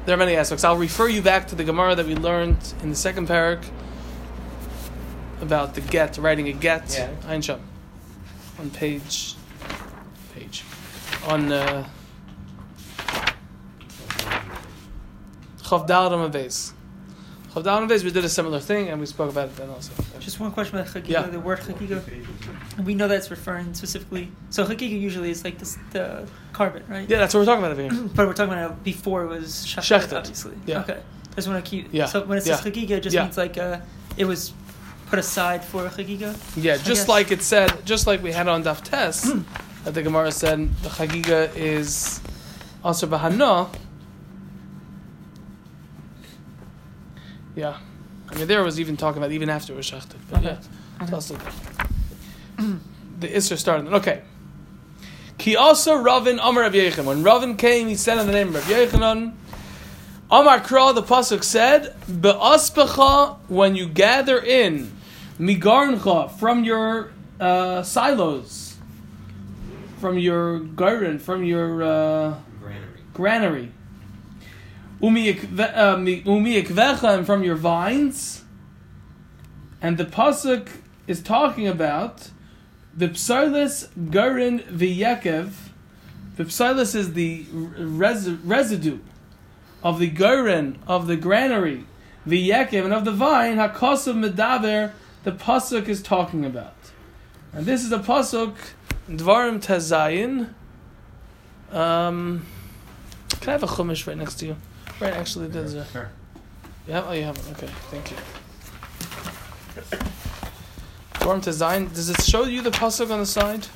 There 0.05 0.15
are 0.15 0.17
many 0.17 0.35
aspects. 0.35 0.63
I'll 0.63 0.77
refer 0.77 1.07
you 1.07 1.21
back 1.21 1.47
to 1.49 1.55
the 1.55 1.63
Gemara 1.63 1.95
that 1.95 2.05
we 2.05 2.15
learned 2.15 2.73
in 2.81 2.89
the 2.89 2.95
second 2.95 3.27
parak 3.27 3.63
about 5.41 5.75
the 5.75 5.81
get, 5.81 6.17
writing 6.17 6.47
a 6.47 6.53
get. 6.53 6.95
Yeah. 6.97 7.09
Ein 7.27 7.41
Sham. 7.41 7.61
On 8.59 8.69
page, 8.69 9.35
page, 10.35 10.65
on 11.27 11.51
uh, 11.51 11.88
Chav 15.63 15.88
Daled 15.88 16.11
on 16.11 16.31
base. 16.31 16.73
Chav 17.53 17.63
Daled 17.63 17.81
on 17.83 17.88
base. 17.88 18.03
We 18.03 18.11
did 18.11 18.25
a 18.25 18.29
similar 18.29 18.59
thing, 18.59 18.89
and 18.89 18.99
we 18.99 19.05
spoke 19.05 19.29
about 19.31 19.47
it 19.49 19.55
then 19.55 19.69
also. 19.69 19.93
Just 20.29 20.39
one 20.39 20.51
question 20.51 20.77
about 20.77 20.93
chagiga. 20.93 21.07
Yeah. 21.09 21.21
The 21.24 21.39
word 21.39 21.57
chagiga. 21.62 22.03
We 22.86 22.93
know 22.93 23.07
that's 23.07 23.31
referring 23.31 23.74
specifically. 23.74 24.31
So 24.51 24.63
chagiga 24.63 24.91
usually 24.91 25.31
is 25.31 25.43
like 25.43 25.57
this, 25.57 25.75
the 25.89 26.29
carbon, 26.53 26.83
right? 26.88 27.09
Yeah, 27.09 27.17
that's 27.17 27.33
what 27.33 27.39
we're 27.39 27.45
talking 27.48 27.63
about 27.65 27.71
over 27.71 27.81
here. 27.81 28.09
But 28.15 28.27
we're 28.27 28.33
talking 28.36 28.53
about 28.53 28.83
before 28.83 29.24
it 29.24 29.27
was 29.27 29.65
shechted, 29.65 30.15
obviously. 30.15 30.53
Yeah. 30.67 30.81
Okay. 30.81 31.00
I 31.31 31.36
just 31.36 31.48
want 31.48 31.65
to 31.65 31.67
keep. 31.67 31.88
Yeah. 31.91 32.05
So 32.05 32.24
when 32.25 32.38
it 32.38 32.41
says 32.41 32.63
Yeah. 32.63 32.71
chagiga, 32.71 32.91
it 32.91 33.01
just 33.01 33.15
Yeah. 33.15 33.24
means 33.24 33.38
like 33.38 33.57
uh, 33.57 33.79
it 34.17 34.25
was 34.25 34.53
put 35.07 35.17
aside 35.17 35.65
for 35.65 35.88
a 35.88 35.89
chagiga. 35.89 36.38
Yeah, 36.55 36.77
just 36.77 37.07
like 37.07 37.31
it 37.31 37.41
said, 37.41 37.83
just 37.83 38.05
like 38.05 38.21
we 38.21 38.31
had 38.31 38.48
on 38.48 38.63
Daf 38.63 38.83
Tes, 38.83 39.33
that 39.83 39.95
the 39.95 40.03
Gemara 40.03 40.31
said 40.31 40.71
the 40.83 40.89
Chagiga 40.89 41.50
is 41.55 42.21
also 42.83 43.07
Bahana. 43.07 43.67
Yeah. 47.55 47.77
I 48.39 48.43
mean, 48.43 48.48
there 48.48 48.63
was 48.63 48.79
even 48.79 48.96
talking 48.96 49.22
about 49.22 49.34
even 49.34 49.50
after 49.50 49.74
it 49.74 49.75
was 49.75 49.86
shechted. 49.86 50.15
But 50.31 50.43
yeah, 50.43 50.62
it's 51.01 51.12
also 51.12 51.38
the 53.19 53.27
Isser 53.27 53.58
started. 53.58 53.91
Okay. 53.96 54.22
Ki 55.38 55.58
also 55.58 55.98
Ravin 55.98 56.39
Amar 56.39 56.63
Rav 56.63 56.72
Yechon. 56.72 57.03
When 57.03 57.22
Ravin 57.22 57.58
came, 57.58 57.89
he 57.89 57.96
said 57.96 58.17
in 58.17 58.27
the 58.27 58.31
name 58.31 58.48
of 58.48 58.55
Rav 58.55 58.63
Yechonon, 58.63 59.34
Amar 60.31 60.62
Kra, 60.62 60.96
the 60.96 61.03
Pasuk 61.03 61.43
said, 61.43 61.93
Be'aspecha, 62.08 63.39
when 63.50 63.75
you 63.75 63.89
gather 63.89 64.39
in, 64.39 64.89
Migarncha, 65.38 66.31
from 66.31 66.63
your 66.63 67.12
uh, 67.41 67.84
silos, 67.84 68.77
from 70.00 70.17
your 70.17 70.60
garden, 70.60 71.19
from 71.19 71.43
your 71.43 71.84
uh, 71.84 72.36
granary. 73.13 73.74
Umiyikve- 73.74 73.78
uh, 75.01 75.98
mi- 75.98 76.24
and 76.25 77.25
from 77.25 77.44
your 77.44 77.56
vines. 77.56 78.44
And 79.82 79.98
the 79.98 80.06
Pasuk 80.06 80.70
is 81.08 81.22
talking 81.22 81.68
about 81.68 82.32
the 82.96 83.10
Psilis 83.10 83.88
Garin 84.12 84.60
V'Yekev. 84.60 85.51
The 86.36 86.44
Psilis 86.44 86.96
is 86.96 87.13
the 87.13 87.46
res- 87.51 88.29
residue 88.29 89.00
of 89.84 90.00
the 90.00 90.10
Garin, 90.10 90.77
of 90.88 91.08
the 91.08 91.15
granary, 91.15 91.86
the 92.25 92.50
Yekev, 92.50 92.84
and 92.84 92.94
of 92.94 93.06
the 93.06 93.12
vine, 93.12 93.58
Hakosav 93.58 94.15
Medaber, 94.15 94.91
the 95.24 95.32
Pasuk 95.32 95.88
is 95.88 96.01
talking 96.01 96.46
about. 96.46 96.75
And 97.53 97.65
this 97.65 97.84
is 97.84 97.91
a 97.91 98.00
Pasuk, 98.00 98.56
Dvarim 99.10 99.62
Tazayin. 99.63 100.53
Um, 101.75 102.46
can 103.29 103.50
I 103.50 103.51
have 103.53 103.63
a 103.63 103.68
Chumash 103.68 104.06
right 104.08 104.18
next 104.18 104.36
to 104.36 104.48
you? 104.48 104.56
Right, 105.00 105.13
actually, 105.13 105.48
there's 105.48 105.75
a. 105.75 105.82
Uh, 105.82 105.86
sure. 105.86 106.10
Yeah, 106.88 107.06
oh, 107.08 107.13
you 107.13 107.24
have 107.24 107.38
it. 107.38 107.44
Okay, 107.51 107.68
thank 107.89 108.12
you. 108.12 108.18
Dvarim 111.13 111.41
Tazayin. 111.41 111.94
Does 111.94 112.10
it 112.10 112.22
show 112.22 112.44
you 112.46 112.62
the 112.62 112.72
Pasuk 112.72 113.12
on 113.12 113.20
the 113.20 113.25
side? 113.25 113.68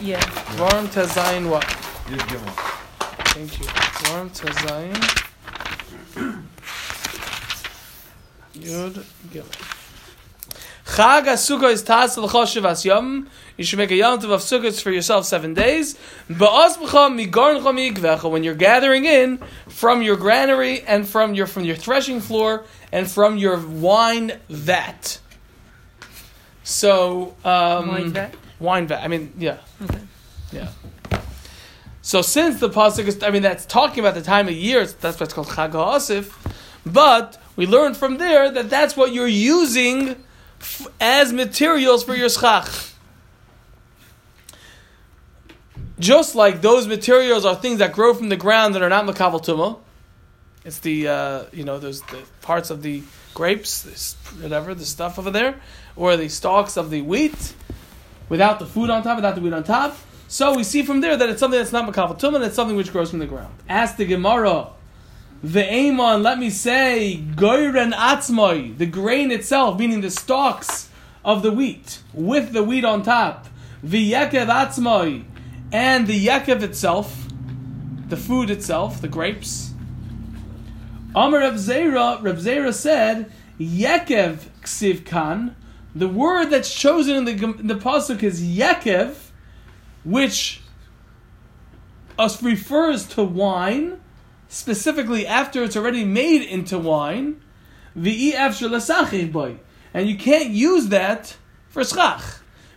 Yeah. 0.00 0.20
Dvarim 0.56 0.86
Tazayin 0.88 1.48
what? 1.50 1.64
You 2.10 2.16
just 2.16 2.28
give 2.28 2.44
one. 2.44 2.54
Thank 3.34 3.60
you. 3.60 3.66
Dvarim 3.66 4.30
Tazayin. 4.30 4.96
Yud 8.54 9.04
Gimel. 9.30 9.81
Chag 10.92 11.26
is 11.72 11.82
Tas 11.82 12.18
L'choshev 12.18 12.66
As 12.66 12.84
Yom. 12.84 13.26
You 13.56 13.64
should 13.64 13.78
make 13.78 13.90
a 13.90 13.94
Yom 13.94 14.20
Tov 14.20 14.30
of 14.30 14.40
Sukkot 14.40 14.78
for 14.82 14.90
yourself 14.90 15.24
seven 15.24 15.54
days. 15.54 15.96
Ba'as 16.28 16.76
b'cha 16.76 17.08
migarncha 17.08 17.74
mi'ikvecha. 17.74 18.30
When 18.30 18.44
you're 18.44 18.54
gathering 18.54 19.06
in 19.06 19.38
from 19.68 20.02
your 20.02 20.18
granary 20.18 20.82
and 20.82 21.08
from 21.08 21.34
your 21.34 21.46
from 21.46 21.64
your 21.64 21.76
threshing 21.76 22.20
floor 22.20 22.64
and 22.92 23.10
from 23.10 23.38
your 23.38 23.58
wine 23.58 24.38
vat. 24.50 25.18
So 26.62 27.36
um, 27.42 27.88
Wine 27.88 28.10
vat? 28.10 28.34
Wine 28.60 28.86
vat. 28.86 29.02
I 29.02 29.08
mean, 29.08 29.32
yeah. 29.38 29.60
Okay. 29.82 30.00
Yeah. 30.52 30.68
So 32.02 32.20
since 32.20 32.60
the 32.60 32.68
pasuk 32.68 33.06
is, 33.06 33.22
I 33.22 33.30
mean, 33.30 33.40
that's 33.40 33.64
talking 33.64 34.00
about 34.00 34.12
the 34.12 34.20
time 34.20 34.46
of 34.46 34.52
year. 34.54 34.84
That's 34.84 35.18
what's 35.18 35.32
called 35.32 35.46
Chag 35.46 35.72
HaAsif. 35.72 36.34
But 36.84 37.40
we 37.56 37.66
learned 37.66 37.96
from 37.96 38.18
there 38.18 38.50
that 38.50 38.68
that's 38.68 38.94
what 38.94 39.14
you're 39.14 39.26
using 39.26 40.22
f- 40.62 40.86
as 41.00 41.32
materials 41.32 42.04
for 42.04 42.14
your 42.14 42.28
schach. 42.28 42.70
Just 45.98 46.34
like 46.34 46.62
those 46.62 46.86
materials 46.86 47.44
are 47.44 47.54
things 47.54 47.78
that 47.78 47.92
grow 47.92 48.14
from 48.14 48.28
the 48.28 48.36
ground 48.36 48.74
that 48.74 48.82
are 48.82 48.88
not 48.88 49.04
makaval 49.04 49.44
tumah. 49.44 49.78
It's 50.64 50.78
the 50.78 51.08
uh, 51.08 51.44
you 51.52 51.64
know 51.64 51.78
those 51.78 52.00
the 52.02 52.22
parts 52.40 52.70
of 52.70 52.82
the 52.82 53.02
grapes, 53.34 53.82
this, 53.82 54.14
whatever 54.40 54.74
the 54.74 54.84
stuff 54.84 55.18
over 55.18 55.30
there, 55.30 55.60
or 55.96 56.16
the 56.16 56.28
stalks 56.28 56.76
of 56.76 56.90
the 56.90 57.02
wheat 57.02 57.54
without 58.28 58.58
the 58.58 58.66
food 58.66 58.90
on 58.90 59.02
top, 59.02 59.16
without 59.16 59.34
the 59.34 59.40
wheat 59.40 59.52
on 59.52 59.64
top. 59.64 59.96
So 60.28 60.56
we 60.56 60.64
see 60.64 60.82
from 60.82 61.00
there 61.00 61.16
that 61.16 61.28
it's 61.28 61.40
something 61.40 61.58
that's 61.58 61.72
not 61.72 61.92
makaval 61.92 62.18
tumah, 62.18 62.36
and 62.36 62.44
it's 62.44 62.56
something 62.56 62.76
which 62.76 62.92
grows 62.92 63.10
from 63.10 63.18
the 63.18 63.26
ground. 63.26 63.54
Ask 63.68 63.96
the 63.96 64.06
Gemara, 64.06 64.68
the 65.42 65.68
Amon, 65.68 66.22
let 66.22 66.38
me 66.38 66.50
say, 66.50 67.20
goyren 67.34 67.92
atzmoi, 67.92 68.78
the 68.78 68.86
grain 68.86 69.32
itself, 69.32 69.78
meaning 69.78 70.00
the 70.00 70.10
stalks 70.10 70.88
of 71.24 71.42
the 71.42 71.50
wheat, 71.50 71.98
with 72.12 72.52
the 72.52 72.62
wheat 72.62 72.84
on 72.84 73.02
top, 73.02 73.48
v'yekev 73.84 74.46
atzmoi, 74.46 75.24
and 75.72 76.06
the 76.06 76.26
yekev 76.26 76.62
itself, 76.62 77.26
the 78.08 78.16
food 78.16 78.50
itself, 78.50 79.00
the 79.00 79.08
grapes. 79.08 79.72
Amar 81.14 81.40
Reb 81.40 81.54
Zera, 81.54 82.20
Zera 82.20 82.72
said, 82.72 83.30
yekev 83.58 84.38
ksiv 84.62 85.04
kan, 85.04 85.56
the 85.94 86.08
word 86.08 86.46
that's 86.46 86.72
chosen 86.72 87.16
in 87.16 87.24
the, 87.24 87.32
in 87.32 87.66
the 87.66 87.74
pasuk 87.74 88.22
is 88.22 88.42
yekev, 88.42 89.14
which 90.04 90.60
us 92.18 92.42
refers 92.42 93.06
to 93.08 93.24
wine, 93.24 94.01
specifically 94.52 95.26
after 95.26 95.64
it's 95.64 95.76
already 95.76 96.04
made 96.04 96.42
into 96.42 96.78
wine, 96.78 97.40
boy, 99.32 99.56
and 99.94 100.08
you 100.08 100.16
can't 100.16 100.50
use 100.50 100.88
that 100.88 101.36
for 101.68 101.82
schach. 101.82 102.22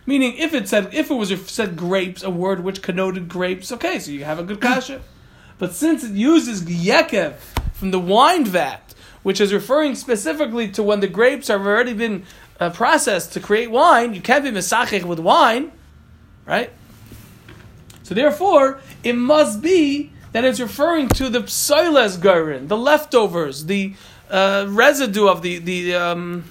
Meaning, 0.06 0.36
if 0.38 0.54
it 0.54 0.68
said 0.68 0.94
if 0.94 1.10
it 1.10 1.14
was 1.14 1.34
said 1.50 1.76
grapes, 1.76 2.22
a 2.22 2.30
word 2.30 2.64
which 2.64 2.80
connoted 2.80 3.28
grapes, 3.28 3.70
okay, 3.72 3.98
so 3.98 4.10
you 4.10 4.24
have 4.24 4.38
a 4.38 4.42
good 4.42 4.60
kasha. 4.60 5.02
But 5.58 5.72
since 5.72 6.04
it 6.04 6.12
uses 6.12 6.64
yekev 6.64 7.36
from 7.72 7.90
the 7.90 7.98
wine 7.98 8.44
vat, 8.44 8.94
which 9.22 9.40
is 9.40 9.54
referring 9.54 9.94
specifically 9.94 10.68
to 10.72 10.82
when 10.82 11.00
the 11.00 11.08
grapes 11.08 11.48
have 11.48 11.62
already 11.62 11.94
been 11.94 12.24
uh, 12.60 12.68
processed 12.68 13.32
to 13.32 13.40
create 13.40 13.70
wine, 13.70 14.12
you 14.12 14.20
can't 14.20 14.44
be 14.44 14.50
mesachich 14.50 15.04
with 15.04 15.18
wine, 15.18 15.72
right? 16.44 16.70
So 18.02 18.14
therefore, 18.14 18.80
it 19.02 19.14
must 19.14 19.62
be 19.62 20.12
that 20.36 20.44
it's 20.44 20.60
referring 20.60 21.08
to 21.08 21.30
the 21.30 21.40
psoiles 21.40 22.20
garin, 22.20 22.68
the 22.68 22.76
leftovers, 22.76 23.64
the 23.64 23.94
uh, 24.30 24.66
residue 24.68 25.26
of 25.26 25.40
the 25.40 25.58
the 25.60 25.94
um, 25.94 26.44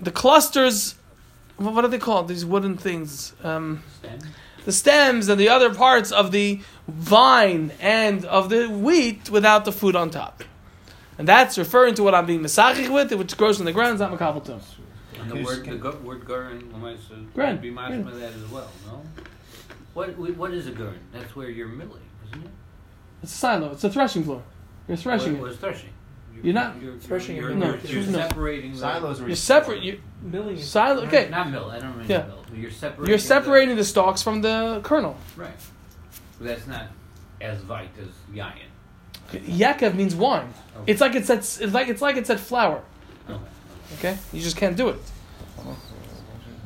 the 0.00 0.10
clusters. 0.10 0.94
What 1.58 1.84
are 1.84 1.88
they 1.88 1.98
called? 1.98 2.28
These 2.28 2.46
wooden 2.46 2.78
things. 2.78 3.34
Um, 3.44 3.82
the 4.64 4.72
stems 4.72 5.28
and 5.28 5.38
the 5.38 5.50
other 5.50 5.74
parts 5.74 6.10
of 6.10 6.32
the 6.32 6.60
vine 6.88 7.70
and 7.80 8.24
of 8.24 8.48
the 8.48 8.66
wheat 8.66 9.28
without 9.28 9.66
the 9.66 9.72
food 9.72 9.94
on 9.94 10.08
top. 10.08 10.42
And 11.18 11.28
that's 11.28 11.58
referring 11.58 11.96
to 11.96 12.02
what 12.02 12.14
I'm 12.14 12.24
being 12.24 12.40
mesachich 12.40 12.88
with, 12.88 13.12
which 13.12 13.36
grows 13.36 13.58
from 13.58 13.66
the 13.66 13.72
ground, 13.72 13.98
not 13.98 14.10
makabel 14.10 14.42
tum. 14.42 14.60
And 15.20 15.30
the 15.30 15.42
word, 15.42 15.66
the 15.66 15.76
gu- 15.76 15.98
word 16.02 16.24
gurn, 16.24 16.72
would 17.52 17.60
be 17.60 17.70
gurn. 17.70 18.20
that 18.20 18.32
as 18.32 18.50
well, 18.50 18.70
no? 18.86 19.02
What, 19.92 20.16
what 20.16 20.54
is 20.54 20.66
a 20.66 20.72
gurn? 20.72 20.98
That's 21.12 21.36
where 21.36 21.50
you're 21.50 21.68
milling, 21.68 22.02
isn't 22.30 22.44
it? 22.44 22.50
It's 23.26 23.34
a 23.34 23.38
silo, 23.38 23.72
it's 23.72 23.82
a 23.82 23.90
threshing 23.90 24.22
floor. 24.22 24.40
You're 24.86 24.96
threshing 24.96 25.32
What, 25.40 25.46
it. 25.46 25.48
what's 25.48 25.56
threshing? 25.58 25.88
You're 26.44 26.54
not 26.54 26.80
you're, 26.80 26.94
threshing 26.96 27.34
You're, 27.34 27.50
and 27.50 27.60
you're, 27.60 27.72
milling. 27.72 27.86
you're, 27.88 28.02
No. 28.04 28.28
separating 28.28 28.72
the- 28.72 28.78
Silos 28.78 29.20
are 29.20 29.26
You're 29.26 29.34
separate. 29.34 29.82
You, 29.82 30.00
Milling 30.22 30.62
silo. 30.62 31.02
Okay, 31.06 31.28
Not 31.28 31.50
mill. 31.50 31.68
I 31.70 31.80
don't 31.80 31.98
mean 31.98 32.06
Yeah. 32.08 32.18
mill. 32.26 32.44
You're 32.54 32.70
separating. 32.70 33.08
you're 33.08 33.18
the- 33.18 33.22
separating 33.24 33.74
the 33.76 33.82
stalks 33.84 34.22
from 34.22 34.42
the 34.42 34.80
kernel. 34.84 35.16
right. 35.36 35.50
But 36.38 36.46
that's 36.46 36.66
not 36.68 36.86
as 37.40 37.62
white 37.64 37.90
as 38.00 38.08
yayin. 38.32 38.68
Yaakov 39.32 39.94
means 39.96 40.14
wine. 40.14 40.54
Okay. 40.82 40.92
It's 40.92 41.00
like 41.00 41.16
it 41.16 41.26
said. 41.26 41.38
It's 41.38 41.60
like 41.74 41.88
it's 41.88 42.00
like 42.02 42.16
it 42.16 42.28
said 42.28 42.38
flour. 42.38 42.80
Okay. 43.28 43.40
Okay, 43.98 44.18
you 44.32 44.40
just 44.40 44.56
can't 44.56 44.76
do 44.76 44.90
it. 44.90 44.98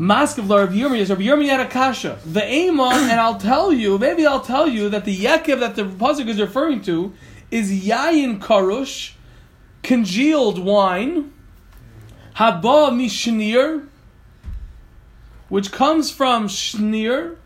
Mask 0.01 0.39
of 0.39 0.49
Rabbi 0.49 0.73
Yirmi 0.73 0.97
is 1.01 1.11
Rabbi 1.11 1.25
Yirmi 1.25 1.47
had 1.47 1.61
a 1.61 1.69
kasha. 1.69 2.19
The 2.25 2.51
Ema, 2.51 2.89
and 2.95 3.21
I'll 3.21 3.37
tell 3.37 3.71
you, 3.71 3.99
maybe 3.99 4.25
I'll 4.25 4.41
tell 4.41 4.67
you 4.67 4.89
that 4.89 5.05
the 5.05 5.15
Yaakov 5.15 5.61
that 5.61 5.77
the 5.77 5.83
pasuk 5.83 6.27
is 6.27 6.41
referring 6.41 6.81
to 6.85 7.13
is 7.51 7.71
Yayin 7.71 8.41
Karush, 8.41 9.13
congealed 9.83 10.59
wine, 10.59 11.35
Haba 12.37 12.91
Mishnir, 12.93 13.89
which 15.51 15.71
comes 15.71 16.11
from 16.11 16.49
Shnir, 16.49 17.37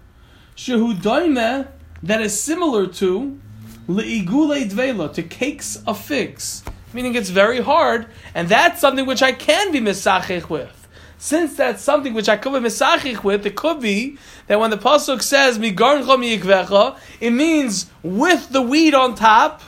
Shehu 0.55 0.95
Doime, 0.95 1.67
that 2.05 2.21
is 2.21 2.41
similar 2.41 2.87
to 2.87 3.41
Le'igule 3.89 4.71
Dvela, 4.71 5.13
to 5.13 5.25
cakes 5.25 5.83
of 5.89 6.01
figs. 6.01 6.63
Meaning 6.93 7.17
it's 7.17 7.31
very 7.31 7.61
hard, 7.61 8.07
and 8.33 8.49
that's 8.49 8.81
something 8.81 9.07
which 9.07 9.25
I 9.25 9.33
can 9.33 9.73
be 9.73 9.81
misachich 9.81 10.49
with. 10.49 10.84
Since 11.25 11.57
that's 11.57 11.83
something 11.83 12.12
which 12.12 12.28
I 12.28 12.37
could 12.37 12.52
be 12.52 12.69
misachich 12.69 13.25
with, 13.25 13.47
it 13.47 13.57
could 13.57 13.81
be 13.81 14.19
that 14.47 14.61
when 14.61 14.69
the 14.69 14.76
pasuk 14.76 15.23
says 15.23 15.59
migarncha 15.59 16.99
it 17.19 17.31
means 17.31 17.87
with 18.02 18.50
the 18.50 18.61
weed 18.61 18.93
on 18.93 19.14
top, 19.14 19.62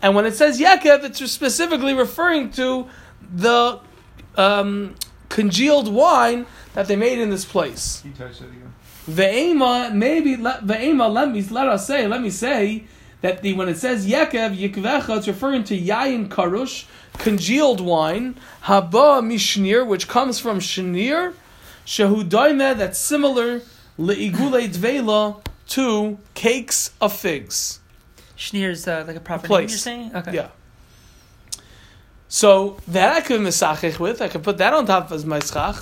and 0.00 0.14
when 0.14 0.26
it 0.26 0.36
says 0.36 0.60
yakev, 0.60 1.02
it's 1.02 1.28
specifically 1.28 1.92
referring 1.92 2.52
to 2.52 2.86
the 3.34 3.80
um, 4.36 4.94
congealed 5.28 5.92
wine 5.92 6.46
that 6.74 6.86
they 6.86 6.94
made 6.94 7.18
in 7.18 7.30
this 7.30 7.44
place. 7.44 8.02
Can 8.02 8.12
you 8.12 8.16
touch 8.16 8.38
that 8.38 8.44
again? 8.44 8.72
Ve'ema, 9.10 9.92
maybe 9.92 10.36
let 10.36 10.64
ve'ema, 10.64 11.12
let 11.12 11.32
me 11.32 11.42
let 11.42 11.66
us 11.66 11.84
say, 11.84 12.06
let 12.06 12.22
me 12.22 12.30
say 12.30 12.84
that 13.22 13.42
the 13.42 13.54
when 13.54 13.68
it 13.68 13.76
says 13.76 14.06
Yekev 14.06 14.56
Yikvecha, 14.56 15.18
it's 15.18 15.26
referring 15.26 15.64
to 15.64 15.76
Yayin 15.76 16.28
Karush, 16.28 16.86
congealed 17.18 17.80
wine, 17.80 18.36
Haba 18.64 19.22
Mishnir, 19.22 19.86
which 19.86 20.08
comes 20.08 20.38
from 20.38 20.58
Shnir, 20.58 21.34
Shehudaime, 21.84 22.76
that's 22.76 22.98
similar 22.98 23.60
Le'igule 23.98 24.68
Dvela 24.68 25.42
to 25.68 26.18
cakes 26.34 26.92
of 27.00 27.12
figs. 27.12 27.80
Schneer 28.36 28.70
is 28.70 28.86
uh, 28.86 29.04
like 29.06 29.16
a 29.16 29.20
proper 29.20 29.46
Place. 29.46 29.86
name. 29.86 30.00
You're 30.00 30.10
saying? 30.10 30.16
Okay. 30.16 30.36
Yeah. 30.36 30.48
So 32.28 32.76
that 32.88 33.16
I 33.16 33.20
could 33.20 33.40
misachich 33.40 33.98
with, 33.98 34.20
I 34.20 34.28
could 34.28 34.42
put 34.42 34.58
that 34.58 34.74
on 34.74 34.86
top 34.86 35.10
as 35.12 35.24
my 35.24 35.38
schach. 35.38 35.76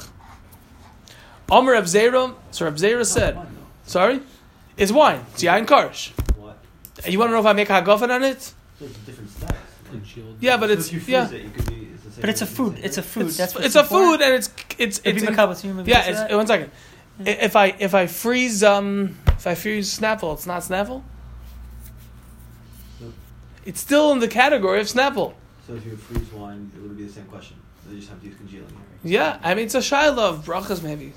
Omer 1.50 1.72
Reb 1.72 1.84
Zera, 1.84 2.34
so 2.50 2.64
Reb 2.64 2.76
Zera 2.76 3.04
said, 3.04 3.38
sorry, 3.84 4.20
it's 4.76 4.92
wine. 4.92 5.24
It's 5.32 5.42
yain 5.42 5.66
karsh. 5.66 6.10
What? 6.36 6.58
You 7.06 7.18
want 7.18 7.30
to 7.30 7.34
know 7.34 7.40
if 7.40 7.46
I 7.46 7.52
make 7.52 7.70
a 7.70 7.82
hagafen 7.82 8.10
on 8.10 8.22
it? 8.22 8.40
So 8.42 8.54
it's 8.80 8.98
different 8.98 9.30
styles. 10.02 10.36
Yeah, 10.40 10.56
but 10.56 10.66
So 10.68 10.72
it's 10.74 10.86
if 10.88 10.92
you 10.94 11.00
freeze 11.00 11.08
yeah, 11.12 11.28
it, 11.30 11.32
it 11.46 11.54
could 11.54 11.66
be, 11.68 11.88
it's 11.94 12.04
the 12.04 12.10
same 12.12 12.20
But 12.20 12.30
it's 12.30 12.42
a 12.42 12.46
thing. 12.46 12.56
food. 12.56 12.78
It's 12.82 12.98
a 12.98 13.02
food. 13.02 13.26
it's, 13.26 13.36
That's 13.36 13.54
what 13.54 13.64
it's 13.64 13.74
a 13.76 13.84
food 13.84 14.20
and 14.22 14.34
it's 14.34 14.48
it's 14.78 14.98
It'd 15.00 15.16
it's 15.16 15.22
be 15.22 15.28
in- 15.28 15.34
makabel 15.34 15.60
tum, 15.60 15.76
maybe 15.76 15.90
yeah. 15.90 16.04
It's, 16.08 16.18
that? 16.20 16.32
one 16.34 16.46
second. 16.46 16.70
I- 17.20 17.30
If 17.30 17.54
I 17.56 17.66
if 17.78 17.94
I 17.94 18.06
freeze 18.06 18.62
um 18.64 19.16
if 19.28 19.46
I 19.46 19.54
freeze 19.54 19.98
Snapple, 19.98 20.34
it's 20.34 20.46
not 20.46 20.62
Snapple. 20.62 21.02
It's 23.64 23.80
still 23.80 24.12
in 24.12 24.18
the 24.18 24.28
category 24.28 24.80
of 24.80 24.86
Snapple. 24.86 25.32
So 25.66 25.74
if 25.74 25.86
you 25.86 25.96
freeze 25.96 26.30
wine, 26.32 26.70
it 26.76 26.82
would 26.82 26.96
be 26.96 27.04
the 27.06 27.12
same 27.12 27.24
question. 27.24 27.56
They 27.88 27.96
just 27.96 28.08
have 28.10 28.20
to 28.20 28.26
use 28.26 28.36
congealing. 28.36 28.66
right? 28.66 28.82
Yeah, 29.02 29.38
I 29.42 29.54
mean 29.54 29.64
it's 29.66 29.74
a 29.74 29.82
shiloh 29.82 30.28
of 30.30 30.44
brachas 30.44 30.82
maybe. 30.82 31.12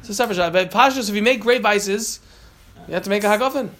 It's 0.00 0.08
a 0.08 0.14
separate 0.14 0.34
shiloh. 0.36 0.50
But 0.50 0.70
pashas, 0.72 1.08
if 1.08 1.14
you 1.14 1.22
make 1.22 1.40
grape 1.40 1.64
ices, 1.64 2.18
you 2.88 2.94
have 2.94 3.04
to 3.04 3.10
make 3.10 3.22
a 3.22 3.28
hagafen. 3.28 3.70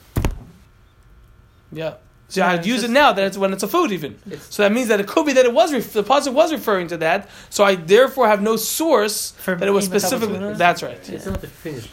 Yeah. 1.72 1.94
So 2.32 2.40
Yeah, 2.40 2.52
I'd 2.52 2.60
it's 2.60 2.66
use 2.74 2.82
it 2.88 2.90
now 3.02 3.12
that 3.16 3.24
it's 3.28 3.36
when 3.42 3.52
it's 3.52 3.62
a 3.62 3.68
food 3.68 3.92
even. 3.92 4.12
So 4.54 4.58
that 4.62 4.72
means 4.72 4.88
that 4.88 4.98
it 5.02 5.06
could 5.12 5.26
be 5.30 5.34
that 5.38 5.44
it 5.50 5.54
was 5.60 5.68
ref- 5.76 5.92
the 5.92 6.02
pasuk 6.12 6.32
was 6.32 6.50
referring 6.58 6.88
to 6.94 6.96
that. 7.06 7.28
So 7.56 7.60
I 7.70 7.74
therefore 7.74 8.26
have 8.32 8.40
no 8.50 8.54
source 8.56 9.32
For 9.32 9.54
that 9.54 9.68
it 9.70 9.74
was 9.78 9.84
specifically. 9.84 10.38
tuna? 10.38 10.54
That's 10.64 10.82
right. 10.82 11.00
It's 11.16 11.26
not 11.26 11.42
a 11.44 11.46
finished 11.66 11.90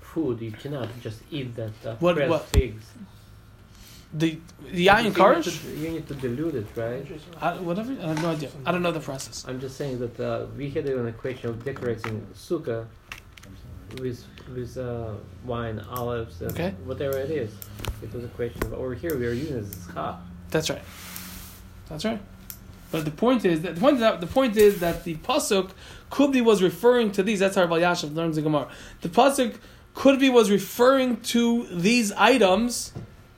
food. 0.00 0.40
You 0.40 0.52
cannot 0.62 0.88
just 1.06 1.18
eat 1.30 1.48
that 1.60 1.74
uh, 1.84 1.96
What- 2.04 2.16
pressed 2.16 2.30
what? 2.30 2.44
figs. 2.56 2.84
The 4.22 4.38
the 4.76 4.82
You 4.82 4.90
yayin 4.90 5.04
need 5.04 5.14
to- 5.44 5.68
You 5.82 5.88
need 5.96 6.06
to 6.08 6.14
dilute 6.24 6.54
it, 6.62 6.68
right? 6.84 7.04
I- 7.46 7.58
whatever. 7.68 7.92
I 8.04 8.06
have 8.12 8.22
no 8.26 8.30
idea. 8.36 8.50
I 8.66 8.72
don't 8.72 8.82
know 8.86 8.92
the 9.00 9.06
process. 9.10 9.36
I'm 9.48 9.60
just 9.66 9.74
saying 9.80 9.96
that 10.04 10.14
uh, 10.20 10.46
we 10.58 10.66
had 10.74 10.84
even 10.92 11.06
a 11.14 11.16
question 11.24 11.46
of 11.50 11.56
decorating 11.68 12.16
sukkah 12.48 12.82
with 14.00 14.18
with 14.54 14.76
uh, 14.76 15.12
wine, 15.44 15.80
olives, 15.90 16.40
and 16.40 16.50
Okay. 16.52 16.74
whatever 16.84 17.18
it 17.18 17.30
is. 17.30 17.50
It 18.02 18.12
was 18.12 18.24
a 18.24 18.28
question. 18.28 18.60
But 18.70 18.78
over 18.78 18.94
here, 18.94 19.16
we 19.16 19.26
are 19.26 19.32
using 19.32 19.58
as 19.58 19.74
schach. 19.92 20.16
That's 20.50 20.70
right. 20.70 20.82
That's 21.88 22.04
right. 22.04 22.20
But 22.90 23.04
the 23.04 23.10
point 23.10 23.44
is 23.44 23.62
that 23.62 23.74
the 23.74 23.80
point 23.80 24.00
that 24.00 24.20
the 24.20 24.26
point 24.26 24.56
is 24.56 24.80
that 24.80 25.04
the 25.04 25.14
pasuk 25.16 25.70
could 26.10 26.30
be 26.32 26.40
was 26.42 26.62
referring 26.62 27.10
to 27.12 27.22
these. 27.22 27.38
That's 27.40 27.56
how 27.56 27.62
Rav 27.64 27.80
Yashav 27.80 28.14
learns 28.14 28.36
the 28.36 28.42
Gemara. 28.42 28.68
The 29.00 29.08
pasuk 29.08 29.56
could 29.94 30.20
be 30.20 30.28
was 30.28 30.50
referring 30.50 31.20
to 31.22 31.66
these 31.70 32.12
items, 32.12 32.92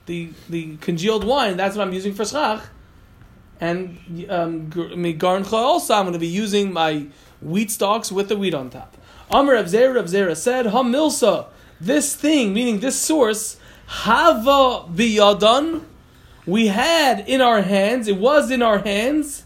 the 0.07 0.29
the 0.49 0.75
congealed 0.77 1.23
wine. 1.23 1.55
That's 1.55 1.77
what 1.77 1.87
I'm 1.87 1.93
using 1.93 2.13
for 2.13 2.25
schach. 2.25 2.63
And 3.61 3.97
um, 4.29 4.69
garncha 4.69 5.53
also, 5.53 5.93
I'm 5.93 6.03
going 6.03 6.13
to 6.13 6.19
be 6.19 6.27
using 6.27 6.73
my 6.73 7.07
wheat 7.41 7.71
stalks 7.71 8.11
with 8.11 8.27
the 8.27 8.35
wheat 8.35 8.53
on 8.53 8.69
top. 8.69 8.97
Amr 9.31 9.53
Reb 9.53 9.65
Zera, 9.65 9.95
Reb 9.95 10.05
Zera 10.05 10.35
said, 10.35 10.67
Ha 10.67 10.83
milsa, 10.83 11.47
this 11.79 12.15
thing, 12.15 12.53
meaning 12.53 12.79
this 12.79 12.99
source, 12.99 13.57
hava 13.85 14.87
biyadan, 14.91 15.83
we 16.45 16.67
had 16.67 17.27
in 17.27 17.41
our 17.41 17.61
hands, 17.61 18.07
it 18.07 18.17
was 18.17 18.51
in 18.51 18.61
our 18.61 18.79
hands, 18.79 19.43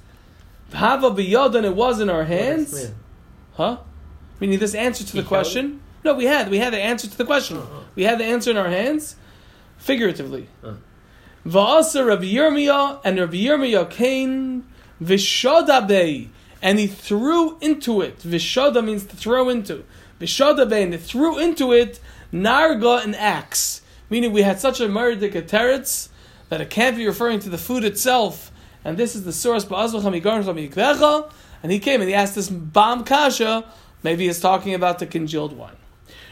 hava 0.74 1.12
biyadan, 1.12 1.64
it 1.64 1.76
was 1.76 2.00
in 2.00 2.10
our 2.10 2.26
hands. 2.26 2.92
Huh? 3.54 3.78
Meaning 4.40 4.60
this 4.60 4.76
answer 4.76 5.04
to 5.04 5.16
the 5.16 5.24
question. 5.24 5.82
No, 6.04 6.14
we 6.14 6.26
had. 6.26 6.50
We 6.50 6.60
had 6.60 6.74
the 6.74 6.80
answer 6.80 7.08
to 7.08 7.18
the 7.18 7.26
question. 7.26 7.58
Uh-huh. 7.58 7.80
We 7.96 8.04
had 8.04 8.20
the 8.20 8.26
answer 8.26 8.52
in 8.52 8.58
our 8.58 8.70
hands, 8.70 9.16
figuratively. 9.78 10.48
Uh. 10.64 10.76
Va'asa 11.46 12.06
Rabbi 12.06 12.26
Yirmiyah, 12.26 13.02
and 13.04 13.20
Rabbi 13.20 13.38
Yirmiyah 13.38 13.90
came, 13.90 14.68
Vishada 15.02 15.86
Bey, 15.86 16.30
and 16.62 16.80
he 16.80 16.88
threw 16.88 17.58
into 17.60 18.02
it. 18.02 18.20
Vishada 18.20 18.84
means 18.84 19.06
to 19.06 19.16
throw 19.16 19.50
into. 19.50 19.84
Vishada 20.20 20.70
and 20.72 20.94
he 20.94 21.00
threw 21.00 21.38
into 21.38 21.72
it 21.72 22.00
Narga 22.34 23.04
an 23.04 23.16
axe. 23.16 23.82
Meaning 24.10 24.32
we 24.32 24.42
had 24.42 24.60
such 24.60 24.80
a 24.80 24.88
murdik 24.88 25.34
teretz 25.48 26.10
that 26.50 26.62
it 26.62 26.70
can't 26.70 26.96
be 26.96 27.06
referring 27.06 27.40
to 27.40 27.50
the 27.50 27.58
food 27.58 27.84
itself. 27.84 28.52
And 28.84 28.98
this 28.98 29.16
is 29.16 29.24
the 29.24 29.34
source, 29.34 29.66
and 31.62 31.72
he 31.72 31.80
came 31.80 32.02
and 32.02 32.10
he 32.10 32.16
asked 32.16 32.36
this 32.36 32.50
Bam 32.50 33.04
Kasha, 33.04 33.66
maybe 34.04 34.28
he's 34.28 34.40
talking 34.40 34.74
about 34.74 35.00
the 35.00 35.06
congealed 35.06 35.54
wine. 35.54 35.76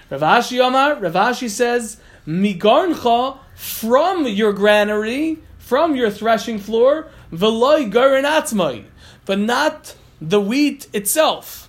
Rav 0.09 0.21
Ashi 0.21 0.59
Omar, 0.59 0.95
Rav 0.95 1.13
Ashi 1.13 1.49
says, 1.49 1.97
Migarncha, 2.25 3.37
from 3.55 4.25
your 4.25 4.53
granary, 4.53 5.39
from 5.57 5.95
your 5.95 6.09
threshing 6.09 6.59
floor, 6.59 7.07
Veloy 7.31 7.91
Garin 7.91 8.23
Atzmai, 8.23 8.85
but 9.25 9.37
not 9.37 9.95
the 10.21 10.39
wheat 10.41 10.87
itself. 10.93 11.63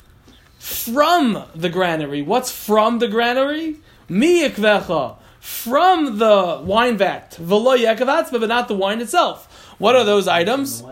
From 0.58 1.44
the 1.54 1.68
granary. 1.68 2.20
What's 2.22 2.50
from 2.50 2.98
the 2.98 3.08
granary? 3.08 3.76
Miyikvecha, 4.10 5.16
from 5.40 6.18
the 6.18 6.60
wine 6.64 6.96
vat. 6.98 7.36
Veloy 7.40 7.78
Yekav 7.84 8.30
but 8.32 8.48
not 8.48 8.68
the 8.68 8.74
wine 8.74 9.00
itself. 9.00 9.74
What 9.78 9.94
are 9.96 10.04
those 10.04 10.26
items? 10.28 10.82
The. 10.82 10.88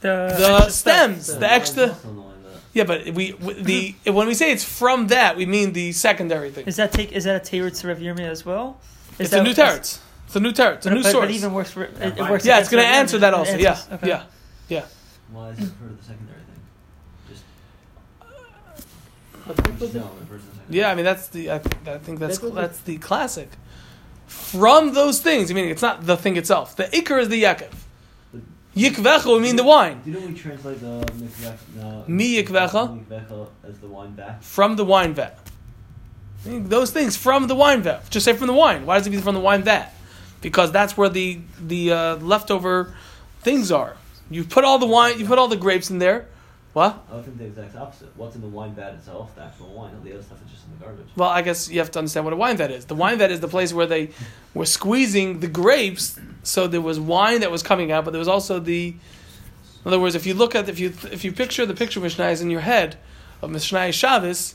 The, 0.00 0.08
The 0.36 0.68
stems, 0.68 1.26
the 1.38 1.50
extra. 1.50 1.88
Also 1.88 2.08
in 2.08 2.16
the 2.16 2.20
wine 2.22 2.32
vat. 2.44 2.60
Yeah, 2.74 2.84
but 2.84 3.06
we 3.10 3.32
we- 3.32 3.62
the 3.62 3.94
when 4.12 4.26
we 4.26 4.34
say 4.34 4.52
it's 4.52 4.64
from 4.64 5.06
that, 5.08 5.36
we 5.36 5.46
mean 5.46 5.72
the 5.72 5.92
secondary 5.92 6.50
thing. 6.50 6.66
Is 6.66 6.76
that 6.76 6.92
take? 6.92 7.12
Is 7.12 7.24
that 7.24 7.36
a 7.36 7.50
teretz 7.50 7.80
to 7.80 7.88
Rav 7.88 7.98
Yirmiyah 7.98 8.28
as 8.30 8.44
well? 8.44 8.78
Is 9.14 9.20
It's 9.20 9.30
that, 9.30 9.40
a 9.40 9.44
new 9.44 9.54
teretz. 9.54 10.00
It's 10.26 10.36
a 10.36 10.40
new 10.40 10.52
teretz. 10.52 10.76
It's 10.76 10.86
a 10.86 10.90
new 10.90 11.02
but, 11.02 11.12
source. 11.12 11.26
but 11.26 11.30
even 11.34 11.52
works. 11.54 11.70
For, 11.72 11.84
it, 11.84 12.18
it 12.18 12.18
works. 12.30 12.44
yeah, 12.44 12.58
it's 12.60 12.68
going 12.68 12.82
to 12.82 12.88
answer 12.88 13.18
that 13.18 13.34
also. 13.34 13.52
answers- 13.52 13.86
Yeah, 13.90 13.94
okay. 13.96 14.22
yeah. 14.68 14.84
Why 15.30 15.48
is 15.50 15.58
it 15.58 15.62
referred 15.62 15.88
to 15.90 15.94
the 15.96 16.02
secondary 16.04 16.38
thing? 16.40 16.60
Just 17.28 17.44
But 18.18 18.28
that 18.28 18.38
was 18.40 18.40
No, 18.40 18.76
it. 18.76 18.76
the 18.76 18.82
first 18.82 18.86
and 18.88 19.31
second. 19.31 19.31
Yeah, 20.70 20.90
I 20.90 20.94
mean 20.94 21.04
that's 21.04 21.28
the 21.28 21.50
I 21.50 21.58
think, 21.58 21.88
I 21.88 21.98
think 21.98 22.18
that's 22.18 22.38
that's 22.38 22.80
the 22.80 22.98
classic. 22.98 23.50
From 24.26 24.94
those 24.94 25.20
things, 25.20 25.50
I 25.50 25.54
mean 25.54 25.68
it's 25.68 25.82
not 25.82 26.06
the 26.06 26.16
thing 26.16 26.36
itself. 26.36 26.76
The 26.76 26.84
ikr 26.84 27.20
is 27.20 27.28
the 27.28 27.42
yaakov. 27.42 27.72
Yikvecha 28.76 29.26
would 29.26 29.42
mean 29.42 29.56
the 29.56 29.64
wine. 29.64 30.00
Do 30.02 30.10
you 30.10 30.20
know 30.20 30.26
we 30.26 30.34
translate 30.34 30.80
the 30.80 31.04
mikveh? 31.12 32.08
Mi 32.08 32.42
yikvecha? 32.42 33.04
as 33.68 33.78
the 33.78 33.86
wine 33.86 34.12
vat? 34.12 34.42
From 34.42 34.76
the 34.76 34.84
wine 34.84 35.12
vat. 35.12 35.38
I 36.46 36.48
mean, 36.48 36.68
Those 36.68 36.90
things 36.90 37.16
from 37.16 37.48
the 37.48 37.54
wine 37.54 37.82
vat. 37.82 38.08
Just 38.08 38.24
say 38.24 38.32
from 38.32 38.46
the 38.46 38.54
wine. 38.54 38.86
Why 38.86 38.96
does 38.96 39.06
it 39.06 39.10
be 39.10 39.18
from 39.18 39.34
the 39.34 39.40
wine 39.40 39.62
vat? 39.62 39.92
Because 40.40 40.72
that's 40.72 40.96
where 40.96 41.10
the 41.10 41.40
the 41.60 41.92
uh, 41.92 42.16
leftover 42.16 42.94
things 43.42 43.70
are. 43.70 43.96
You 44.30 44.44
put 44.44 44.64
all 44.64 44.78
the 44.78 44.86
wine, 44.86 45.18
you 45.18 45.26
put 45.26 45.38
all 45.38 45.48
the 45.48 45.56
grapes 45.56 45.90
in 45.90 45.98
there. 45.98 46.28
What? 46.72 47.04
I 47.10 47.16
would 47.16 47.24
think 47.24 47.36
the 47.36 47.44
exact 47.44 47.76
opposite. 47.76 48.16
What's 48.16 48.34
in 48.34 48.40
the 48.40 48.48
wine 48.48 48.74
vat 48.74 48.94
itself, 48.94 49.34
the 49.34 49.42
actual 49.42 49.74
wine, 49.74 49.94
all 49.94 50.00
the 50.00 50.14
other 50.14 50.22
stuff 50.22 50.42
is 50.44 50.50
just 50.50 50.64
in 50.66 50.78
the 50.78 50.84
garbage. 50.84 51.06
Well, 51.16 51.28
I 51.28 51.42
guess 51.42 51.68
you 51.68 51.80
have 51.80 51.90
to 51.90 51.98
understand 51.98 52.24
what 52.24 52.32
a 52.32 52.36
wine 52.36 52.56
vat 52.56 52.70
is. 52.70 52.86
The 52.86 52.94
wine 52.94 53.18
vat 53.18 53.30
is 53.30 53.40
the 53.40 53.48
place 53.48 53.74
where 53.74 53.86
they 53.86 54.10
were 54.54 54.64
squeezing 54.64 55.40
the 55.40 55.48
grapes, 55.48 56.18
so 56.42 56.66
there 56.66 56.80
was 56.80 56.98
wine 56.98 57.40
that 57.40 57.50
was 57.50 57.62
coming 57.62 57.92
out, 57.92 58.04
but 58.04 58.12
there 58.12 58.18
was 58.18 58.28
also 58.28 58.58
the. 58.58 58.94
In 59.84 59.88
other 59.88 60.00
words, 60.00 60.14
if 60.14 60.24
you 60.24 60.32
look 60.32 60.54
at 60.54 60.68
if 60.68 60.78
you 60.78 60.94
if 61.10 61.24
you 61.24 61.32
picture 61.32 61.66
the 61.66 61.74
picture 61.74 61.98
of 61.98 62.04
Mishnah 62.04 62.30
in 62.40 62.50
your 62.50 62.60
head 62.60 62.96
of 63.42 63.50
Mishnah 63.50 63.92
Shabbos, 63.92 64.54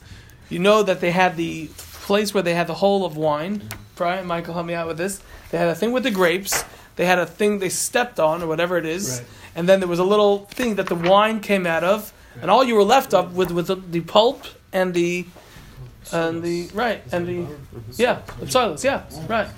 you 0.50 0.58
know 0.58 0.82
that 0.82 1.02
they 1.02 1.12
had 1.12 1.38
the 1.38 1.68
place 1.76 2.34
where 2.34 2.42
they 2.42 2.56
had 2.56 2.66
the 2.66 2.76
hole 2.76 3.06
of 3.06 3.16
wine. 3.16 3.60
Mm-hmm. 3.60 3.82
Brian, 3.96 4.26
Michael, 4.26 4.54
help 4.54 4.66
me 4.66 4.74
out 4.74 4.88
with 4.88 4.98
this. 4.98 5.22
They 5.52 5.58
had 5.58 5.68
a 5.68 5.76
thing 5.76 5.92
with 5.92 6.04
the 6.04 6.12
grapes. 6.12 6.64
They 6.98 7.06
had 7.06 7.20
a 7.20 7.26
thing 7.26 7.60
they 7.60 7.70
stepped 7.70 8.20
on 8.20 8.44
or 8.44 8.48
whatever 8.48 8.78
it 8.78 8.86
is, 8.86 9.20
Right. 9.20 9.28
and 9.56 9.70
then 9.70 9.80
there 9.80 9.88
was 9.88 10.00
a 10.00 10.04
little 10.14 10.46
thing 10.58 10.76
that 10.76 10.88
the 10.88 10.96
wine 10.96 11.40
came 11.40 11.66
out 11.66 11.84
of, 11.84 12.12
and 12.42 12.52
all 12.52 12.64
you 12.64 12.76
were 12.76 12.84
left 12.84 13.14
up 13.14 13.32
with 13.32 13.52
was 13.52 13.68
the, 13.68 13.76
the 13.76 14.02
pulp 14.02 14.44
and 14.74 14.94
the 14.94 15.26
and 16.12 16.42
the 16.44 16.70
right 16.74 17.02
and 17.12 17.28
the 17.28 17.46
yeah 17.98 18.22
the 18.40 18.50
silence 18.50 18.84
yeah 18.84 19.04
right. 19.28 19.50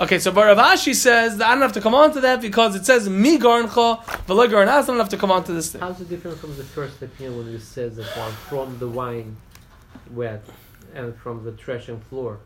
Okay, 0.00 0.18
so 0.18 0.32
but 0.32 0.46
Rav 0.46 0.56
Ashi 0.56 0.94
says 0.94 1.36
that 1.36 1.46
I 1.48 1.52
don't 1.52 1.60
have 1.60 1.74
to 1.74 1.80
come 1.82 1.94
on 1.94 2.12
to 2.14 2.20
that 2.22 2.40
because 2.40 2.74
it 2.74 2.86
says 2.86 3.06
mi 3.08 3.38
garncha 3.38 4.02
v'lo 4.26 4.48
garnas. 4.48 4.84
I 4.84 4.86
don't 4.86 4.96
have 4.98 5.10
to 5.10 5.18
come 5.18 5.30
on 5.30 5.44
to 5.44 5.52
this 5.52 5.72
thing. 5.72 5.80
How's 5.82 6.00
it 6.00 6.08
different 6.08 6.38
from 6.38 6.56
the 6.56 6.64
first 6.64 7.02
opinion 7.02 7.36
when 7.36 7.54
it 7.54 7.60
says 7.60 7.96
that 7.96 8.06
one 8.16 8.32
from 8.48 8.78
the 8.78 8.88
wine 8.88 9.36
wet 10.10 10.42
and 10.94 11.14
from 11.16 11.44
the 11.44 11.52
threshing 11.52 12.00
floor? 12.08 12.38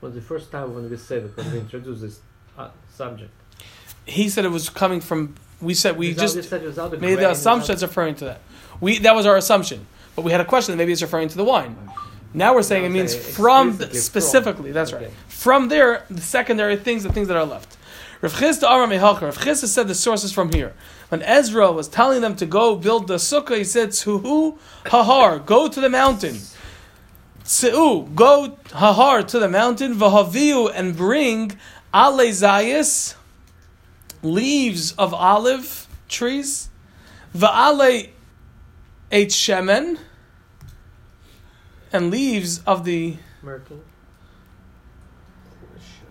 When 0.00 0.14
the 0.14 0.22
first 0.22 0.50
time 0.50 0.74
when 0.74 0.88
we 0.90 0.96
said 0.96 1.24
it, 1.24 1.36
when 1.36 1.52
we 1.52 1.58
introduced 1.60 2.00
this 2.00 2.20
uh, 2.58 2.70
subject, 2.90 3.30
He 4.06 4.28
said 4.28 4.44
it 4.44 4.50
was 4.50 4.68
coming 4.68 5.00
from. 5.00 5.34
We 5.60 5.74
said 5.74 5.96
we 5.96 6.14
just 6.14 6.34
said 6.48 6.62
the 6.62 6.98
made 6.98 7.18
the 7.20 7.30
assumption 7.30 7.72
it's 7.72 7.82
referring 7.82 8.16
to 8.16 8.24
that. 8.26 8.40
We 8.80 8.98
that 8.98 9.14
was 9.14 9.26
our 9.26 9.36
assumption, 9.36 9.86
but 10.16 10.22
we 10.22 10.32
had 10.32 10.40
a 10.40 10.44
question 10.44 10.72
that 10.72 10.76
maybe 10.76 10.92
it's 10.92 11.02
referring 11.02 11.28
to 11.28 11.36
the 11.36 11.44
wine. 11.44 11.76
Now 12.34 12.54
we're 12.54 12.62
saying 12.62 12.84
it 12.84 12.88
means 12.88 13.14
Okay, 13.14 13.22
from 13.22 13.68
explicitly 13.68 14.00
specifically. 14.00 14.64
from. 14.70 14.72
That's 14.74 14.92
right. 14.92 15.10
From 15.28 15.68
there, 15.68 16.04
the 16.10 16.22
secondary 16.22 16.76
things, 16.76 17.02
the 17.02 17.12
things 17.12 17.28
that 17.28 17.36
are 17.36 17.44
left. 17.44 17.76
Rav 18.22 18.32
Chisda 18.32 18.70
Aram. 18.70 18.90
Rav 18.90 19.38
Chisda 19.38 19.66
said 19.66 19.86
the 19.88 19.94
source 19.94 20.24
is 20.24 20.32
from 20.32 20.52
here. 20.52 20.72
When 21.10 21.22
Ezra 21.22 21.70
was 21.70 21.88
telling 21.88 22.22
them 22.22 22.34
to 22.36 22.46
go 22.46 22.74
build 22.76 23.06
the 23.06 23.16
sukkah, 23.16 23.58
he 23.58 23.64
said, 23.64 23.90
"Tzuhu 23.90 24.56
hahar, 24.86 25.44
go 25.44 25.68
to 25.68 25.80
the 25.80 25.90
mountain. 25.90 26.38
Tzu, 27.44 28.06
go 28.14 28.56
hahar 28.68 29.26
to 29.26 29.38
the 29.38 29.48
mountain. 29.48 29.94
Vahaviu 29.94 30.70
and 30.74 30.96
bring 30.96 31.58
ale 31.92 32.18
zayis, 32.30 33.14
leaves 34.22 34.92
of 34.92 35.12
olive 35.14 35.86
trees. 36.08 36.68
Va'ale 37.34 38.10
eight 39.10 39.28
shemen, 39.30 39.98
and 41.92 42.10
leaves 42.10 42.62
of 42.64 42.84
the 42.84 43.16
Myrtle. 43.42 43.80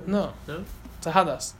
no, 0.05 0.33
No? 0.47 0.63
it's 0.97 1.07
a 1.07 1.11
hadas. 1.11 1.53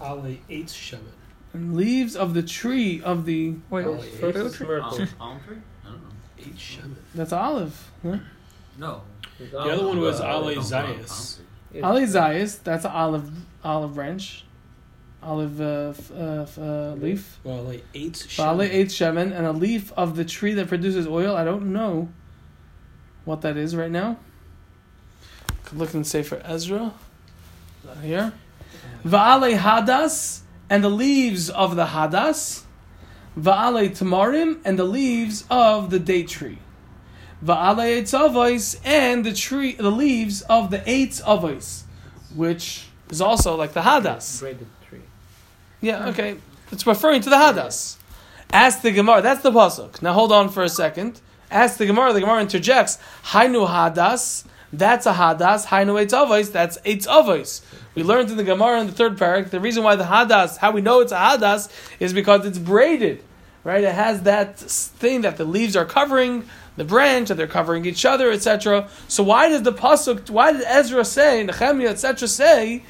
Ale 0.00 0.38
eight 0.48 0.66
shemen. 0.66 1.12
And 1.52 1.76
leaves 1.76 2.16
of 2.16 2.34
the 2.34 2.42
tree 2.42 3.00
of 3.02 3.26
the 3.26 3.54
Wait, 3.70 3.86
Oh, 3.86 3.98
First 3.98 4.22
eight. 4.22 4.36
is 4.36 4.60
myrtle. 4.60 4.84
Almond, 4.90 5.10
almond 5.20 5.44
tree? 5.44 5.56
I 5.84 5.88
don't 5.88 6.02
know. 6.02 6.08
Eight 6.38 6.56
shemen. 6.56 6.94
that's 7.14 7.32
olive. 7.32 7.90
Huh? 8.02 8.18
No. 8.78 9.02
The 9.38 9.58
other 9.58 9.86
one 9.86 10.00
was 10.00 10.20
Uh, 10.20 10.24
Ale 10.26 10.54
no, 10.54 10.60
Zayas. 10.60 11.38
It's- 11.72 11.84
Ali 11.84 12.02
zayis, 12.04 12.62
that's 12.62 12.84
an 12.84 12.92
olive 12.92 13.30
olive 13.64 13.94
branch, 13.94 14.43
olive 15.24 15.60
uh, 15.60 15.90
f- 15.90 16.10
uh, 16.12 16.42
f- 16.42 16.58
uh, 16.58 16.94
leaf. 16.94 17.38
Well, 17.44 17.62
like 17.64 17.84
eight 17.94 18.16
Vale 18.36 18.58
shemen. 18.58 18.68
eight 18.70 18.88
shemen 18.88 19.36
and 19.36 19.46
a 19.46 19.52
leaf 19.52 19.92
of 19.96 20.16
the 20.16 20.24
tree 20.24 20.54
that 20.54 20.68
produces 20.68 21.06
oil. 21.06 21.34
I 21.36 21.44
don't 21.44 21.72
know 21.72 22.08
what 23.24 23.40
that 23.42 23.56
is 23.56 23.74
right 23.74 23.90
now. 23.90 24.18
Could 25.64 25.78
look 25.78 25.94
and 25.94 26.06
say 26.06 26.22
for 26.22 26.40
Ezra. 26.44 26.92
Here. 28.02 28.32
Va'ale 29.04 29.56
hadas 29.58 30.40
and 30.70 30.82
the 30.82 30.88
leaves 30.90 31.50
of 31.50 31.76
the 31.76 31.86
hadas. 31.86 32.62
Va'ale 33.38 33.90
tamarim 33.90 34.60
and 34.64 34.78
the 34.78 34.84
leaves 34.84 35.44
of 35.50 35.90
the 35.90 35.98
date 35.98 36.28
tree. 36.28 36.58
Va'ale 37.44 38.00
etzavos 38.02 38.78
and 38.84 39.24
the 39.24 39.32
tree, 39.34 39.72
the 39.74 39.90
leaves 39.90 40.42
of 40.42 40.70
the 40.70 40.82
eight 40.88 41.10
avos, 41.26 41.82
which 42.34 42.86
is 43.10 43.20
also 43.20 43.54
like 43.54 43.72
the 43.74 43.82
hadas. 43.82 44.40
Braided. 44.40 44.66
Yeah, 45.84 46.02
hmm. 46.02 46.08
okay. 46.10 46.36
It's 46.72 46.86
referring 46.86 47.20
to 47.22 47.30
the 47.30 47.36
Hadas. 47.36 47.96
Ask 48.52 48.80
the 48.82 48.90
Gemara. 48.90 49.20
That's 49.20 49.42
the 49.42 49.50
pasuk. 49.50 50.00
Now 50.00 50.14
hold 50.14 50.32
on 50.32 50.48
for 50.48 50.62
a 50.62 50.68
second. 50.68 51.20
Ask 51.50 51.76
the 51.76 51.86
Gemara. 51.86 52.12
The 52.12 52.20
Gemara 52.20 52.40
interjects. 52.40 52.98
Hainu 53.24 53.68
Hadas. 53.68 54.44
That's 54.72 55.06
a 55.06 55.12
Hadas. 55.12 55.66
Hainu 55.66 56.02
Eitz. 56.04 56.52
That's 56.52 56.78
Eitz 56.78 57.06
Avos. 57.06 57.62
We 57.94 58.02
learned 58.02 58.30
in 58.30 58.38
the 58.38 58.44
Gemara 58.44 58.80
in 58.80 58.86
the 58.86 58.92
third 58.92 59.18
parak. 59.18 59.50
The 59.50 59.60
reason 59.60 59.84
why 59.84 59.94
the 59.96 60.04
Hadas, 60.04 60.56
how 60.56 60.72
we 60.72 60.80
know 60.80 61.00
it's 61.00 61.12
a 61.12 61.16
Hadas, 61.16 61.70
is 62.00 62.14
because 62.14 62.46
it's 62.46 62.58
braided. 62.58 63.22
Right? 63.62 63.84
It 63.84 63.94
has 63.94 64.22
that 64.22 64.58
thing 64.58 65.20
that 65.20 65.36
the 65.36 65.44
leaves 65.44 65.76
are 65.76 65.84
covering 65.84 66.48
the 66.76 66.84
branch, 66.84 67.28
that 67.28 67.36
they're 67.36 67.46
covering 67.46 67.84
each 67.84 68.04
other, 68.04 68.30
etc. 68.30 68.88
So 69.06 69.22
why 69.22 69.48
does 69.48 69.62
the 69.62 69.72
pasuk? 69.72 70.30
Why 70.30 70.52
did 70.52 70.62
Ezra 70.62 71.04
say, 71.04 71.44
Nehemiah, 71.44 71.90
etc. 71.90 72.26
say? 72.26 72.82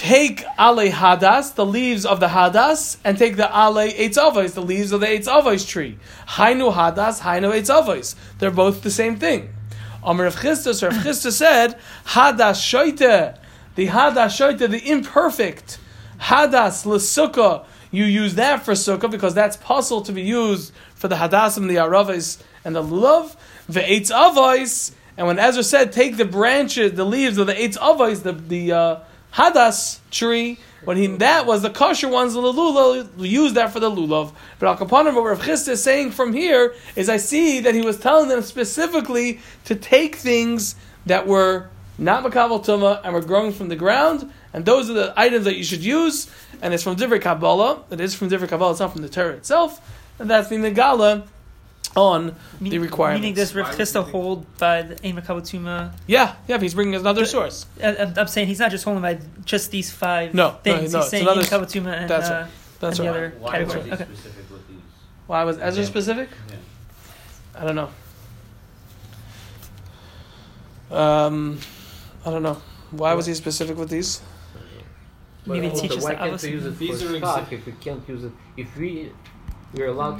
Take 0.00 0.46
ale 0.58 0.90
hadas, 0.90 1.54
the 1.56 1.66
leaves 1.66 2.06
of 2.06 2.20
the 2.20 2.28
hadas, 2.28 2.96
and 3.04 3.18
take 3.18 3.36
the 3.36 3.44
ale 3.54 3.86
eitzavos, 3.86 4.54
the 4.54 4.62
leaves 4.62 4.92
of 4.92 5.00
the 5.00 5.06
eitzavos 5.06 5.68
tree. 5.68 5.98
Hainu 6.26 6.72
hadas, 6.72 7.20
hainu 7.20 7.52
eitzavos. 7.52 8.14
They're 8.38 8.50
both 8.50 8.80
the 8.80 8.90
same 8.90 9.16
thing. 9.16 9.50
Amr 10.02 10.24
Rav 10.24 10.36
Chisda, 10.36 11.04
Rav 11.04 11.14
said, 11.14 11.78
hadas 12.06 12.62
shoite, 12.62 13.36
the 13.74 13.88
hadas 13.88 14.32
shoite, 14.32 14.70
the 14.70 14.90
imperfect, 14.90 15.76
hadas 16.18 16.86
l'sukkah, 16.86 17.66
you 17.90 18.06
use 18.06 18.36
that 18.36 18.64
for 18.64 18.72
sukkah 18.72 19.10
because 19.10 19.34
that's 19.34 19.58
possible 19.58 20.00
to 20.00 20.12
be 20.12 20.22
used 20.22 20.72
for 20.94 21.08
the 21.08 21.16
hadasim, 21.16 21.68
the 21.68 21.76
aravis, 21.76 22.42
and 22.64 22.74
the 22.74 22.82
lulav. 22.82 23.36
The 23.68 23.80
eitzavos, 23.80 24.92
and 25.18 25.26
when 25.26 25.38
Ezra 25.38 25.62
said, 25.62 25.92
take 25.92 26.16
the 26.16 26.24
branches, 26.24 26.94
the 26.94 27.04
leaves 27.04 27.36
of 27.36 27.48
the 27.48 27.54
eitzavos, 27.54 28.22
the, 28.22 28.32
the, 28.32 28.72
uh, 28.72 29.00
hadas 29.34 29.98
tree. 30.10 30.58
When 30.84 30.96
he 30.96 31.06
that 31.08 31.44
was 31.44 31.60
the 31.60 31.68
kosher 31.68 32.08
ones, 32.08 32.32
the 32.32 32.40
lulav 32.40 33.10
used 33.18 33.54
that 33.56 33.70
for 33.70 33.80
the 33.80 33.90
lulav. 33.90 34.32
But 34.58 34.68
al 34.68 34.76
kapanim, 34.78 35.14
what 35.14 35.24
Rav 35.24 35.40
Chisda 35.40 35.70
is 35.70 35.82
saying 35.82 36.12
from 36.12 36.32
here 36.32 36.74
is, 36.96 37.10
I 37.10 37.18
see 37.18 37.60
that 37.60 37.74
he 37.74 37.82
was 37.82 37.98
telling 37.98 38.28
them 38.28 38.40
specifically 38.40 39.40
to 39.66 39.74
take 39.74 40.16
things 40.16 40.76
that 41.04 41.26
were 41.26 41.68
not 41.98 42.24
makabel 42.24 42.64
tuma 42.64 43.00
and 43.04 43.12
were 43.12 43.20
growing 43.20 43.52
from 43.52 43.68
the 43.68 43.76
ground, 43.76 44.32
and 44.54 44.64
those 44.64 44.88
are 44.88 44.94
the 44.94 45.12
items 45.16 45.44
that 45.44 45.56
you 45.56 45.64
should 45.64 45.84
use. 45.84 46.30
And 46.62 46.72
it's 46.72 46.82
from 46.82 46.96
different 46.96 47.22
Kabbalah. 47.22 47.84
It 47.90 48.00
is 48.00 48.14
from 48.14 48.28
different 48.28 48.50
Kabbalah. 48.50 48.72
It's 48.72 48.80
not 48.80 48.92
from 48.92 49.02
the 49.02 49.08
Torah 49.08 49.34
itself, 49.34 49.80
and 50.18 50.30
that's 50.30 50.48
the 50.48 50.56
Megala 50.56 51.26
on 51.96 52.36
the 52.60 52.78
requirements. 52.78 53.20
Meaning, 53.22 53.34
does 53.34 53.54
Rav 53.54 53.66
Why 53.66 53.70
would 53.72 53.80
Chisda 53.80 53.94
you- 54.06 54.12
hold 54.12 54.58
by 54.58 54.82
the 54.82 55.06
Ema 55.06 55.22
Kabatuma? 55.22 55.92
yeah, 56.06 56.34
yeah. 56.46 56.56
But 56.56 56.62
he's 56.62 56.74
bringing 56.74 56.94
us 56.94 57.00
another 57.00 57.24
source. 57.24 57.66
I'm 57.82 58.14
I'm 58.16 58.26
saying 58.28 58.46
he's 58.48 58.60
not 58.60 58.70
just 58.70 58.84
holding 58.84 59.02
by 59.02 59.18
just 59.44 59.70
these 59.70 59.90
five 59.90 60.32
No, 60.34 60.50
no, 60.50 60.56
things. 60.62 60.92
no, 60.92 61.00
he's 61.00 61.08
saying 61.10 61.22
another- 61.24 61.40
Ema 61.40 61.48
Kabatuma 61.48 61.92
and, 62.00 62.08
that's 62.10 62.30
uh, 62.30 62.32
right. 62.32 62.50
That's 62.80 62.98
and 62.98 63.08
the 63.08 63.12
right. 63.12 63.18
other 63.18 63.34
Why 63.40 63.50
category. 63.52 63.80
Okay. 63.92 64.04
specific 64.04 64.50
with 64.50 64.68
these? 64.68 64.78
Why 65.26 65.44
was 65.44 65.58
Ezra 65.58 65.82
Yeah. 65.82 65.88
specific? 65.88 66.28
Yeah. 66.48 66.56
I 67.60 67.64
don't 67.64 67.74
know. 67.76 67.88
Um, 70.96 71.58
I 72.24 72.30
don't 72.30 72.42
know. 72.42 72.60
Why 72.90 73.14
was 73.14 73.26
he 73.26 73.34
specific 73.34 73.76
with 73.76 73.90
these? 73.90 74.20
But 75.46 75.54
Maybe 75.54 75.68
also, 75.68 75.82
teach 75.82 75.92
us 75.96 76.02
why 76.04 76.10
the 76.12 76.16
can't 76.18 76.42
we 76.42 76.48
use 76.50 76.66
it 76.66 76.78
These 76.78 77.02
for 77.02 77.16
stock 77.18 77.52
if 77.52 77.64
we 77.66 77.72
can't 77.72 78.06
use 78.08 78.24
it? 78.24 78.32
If 78.56 78.76
we 78.76 79.10
we're 79.72 79.86
allowed 79.86 80.08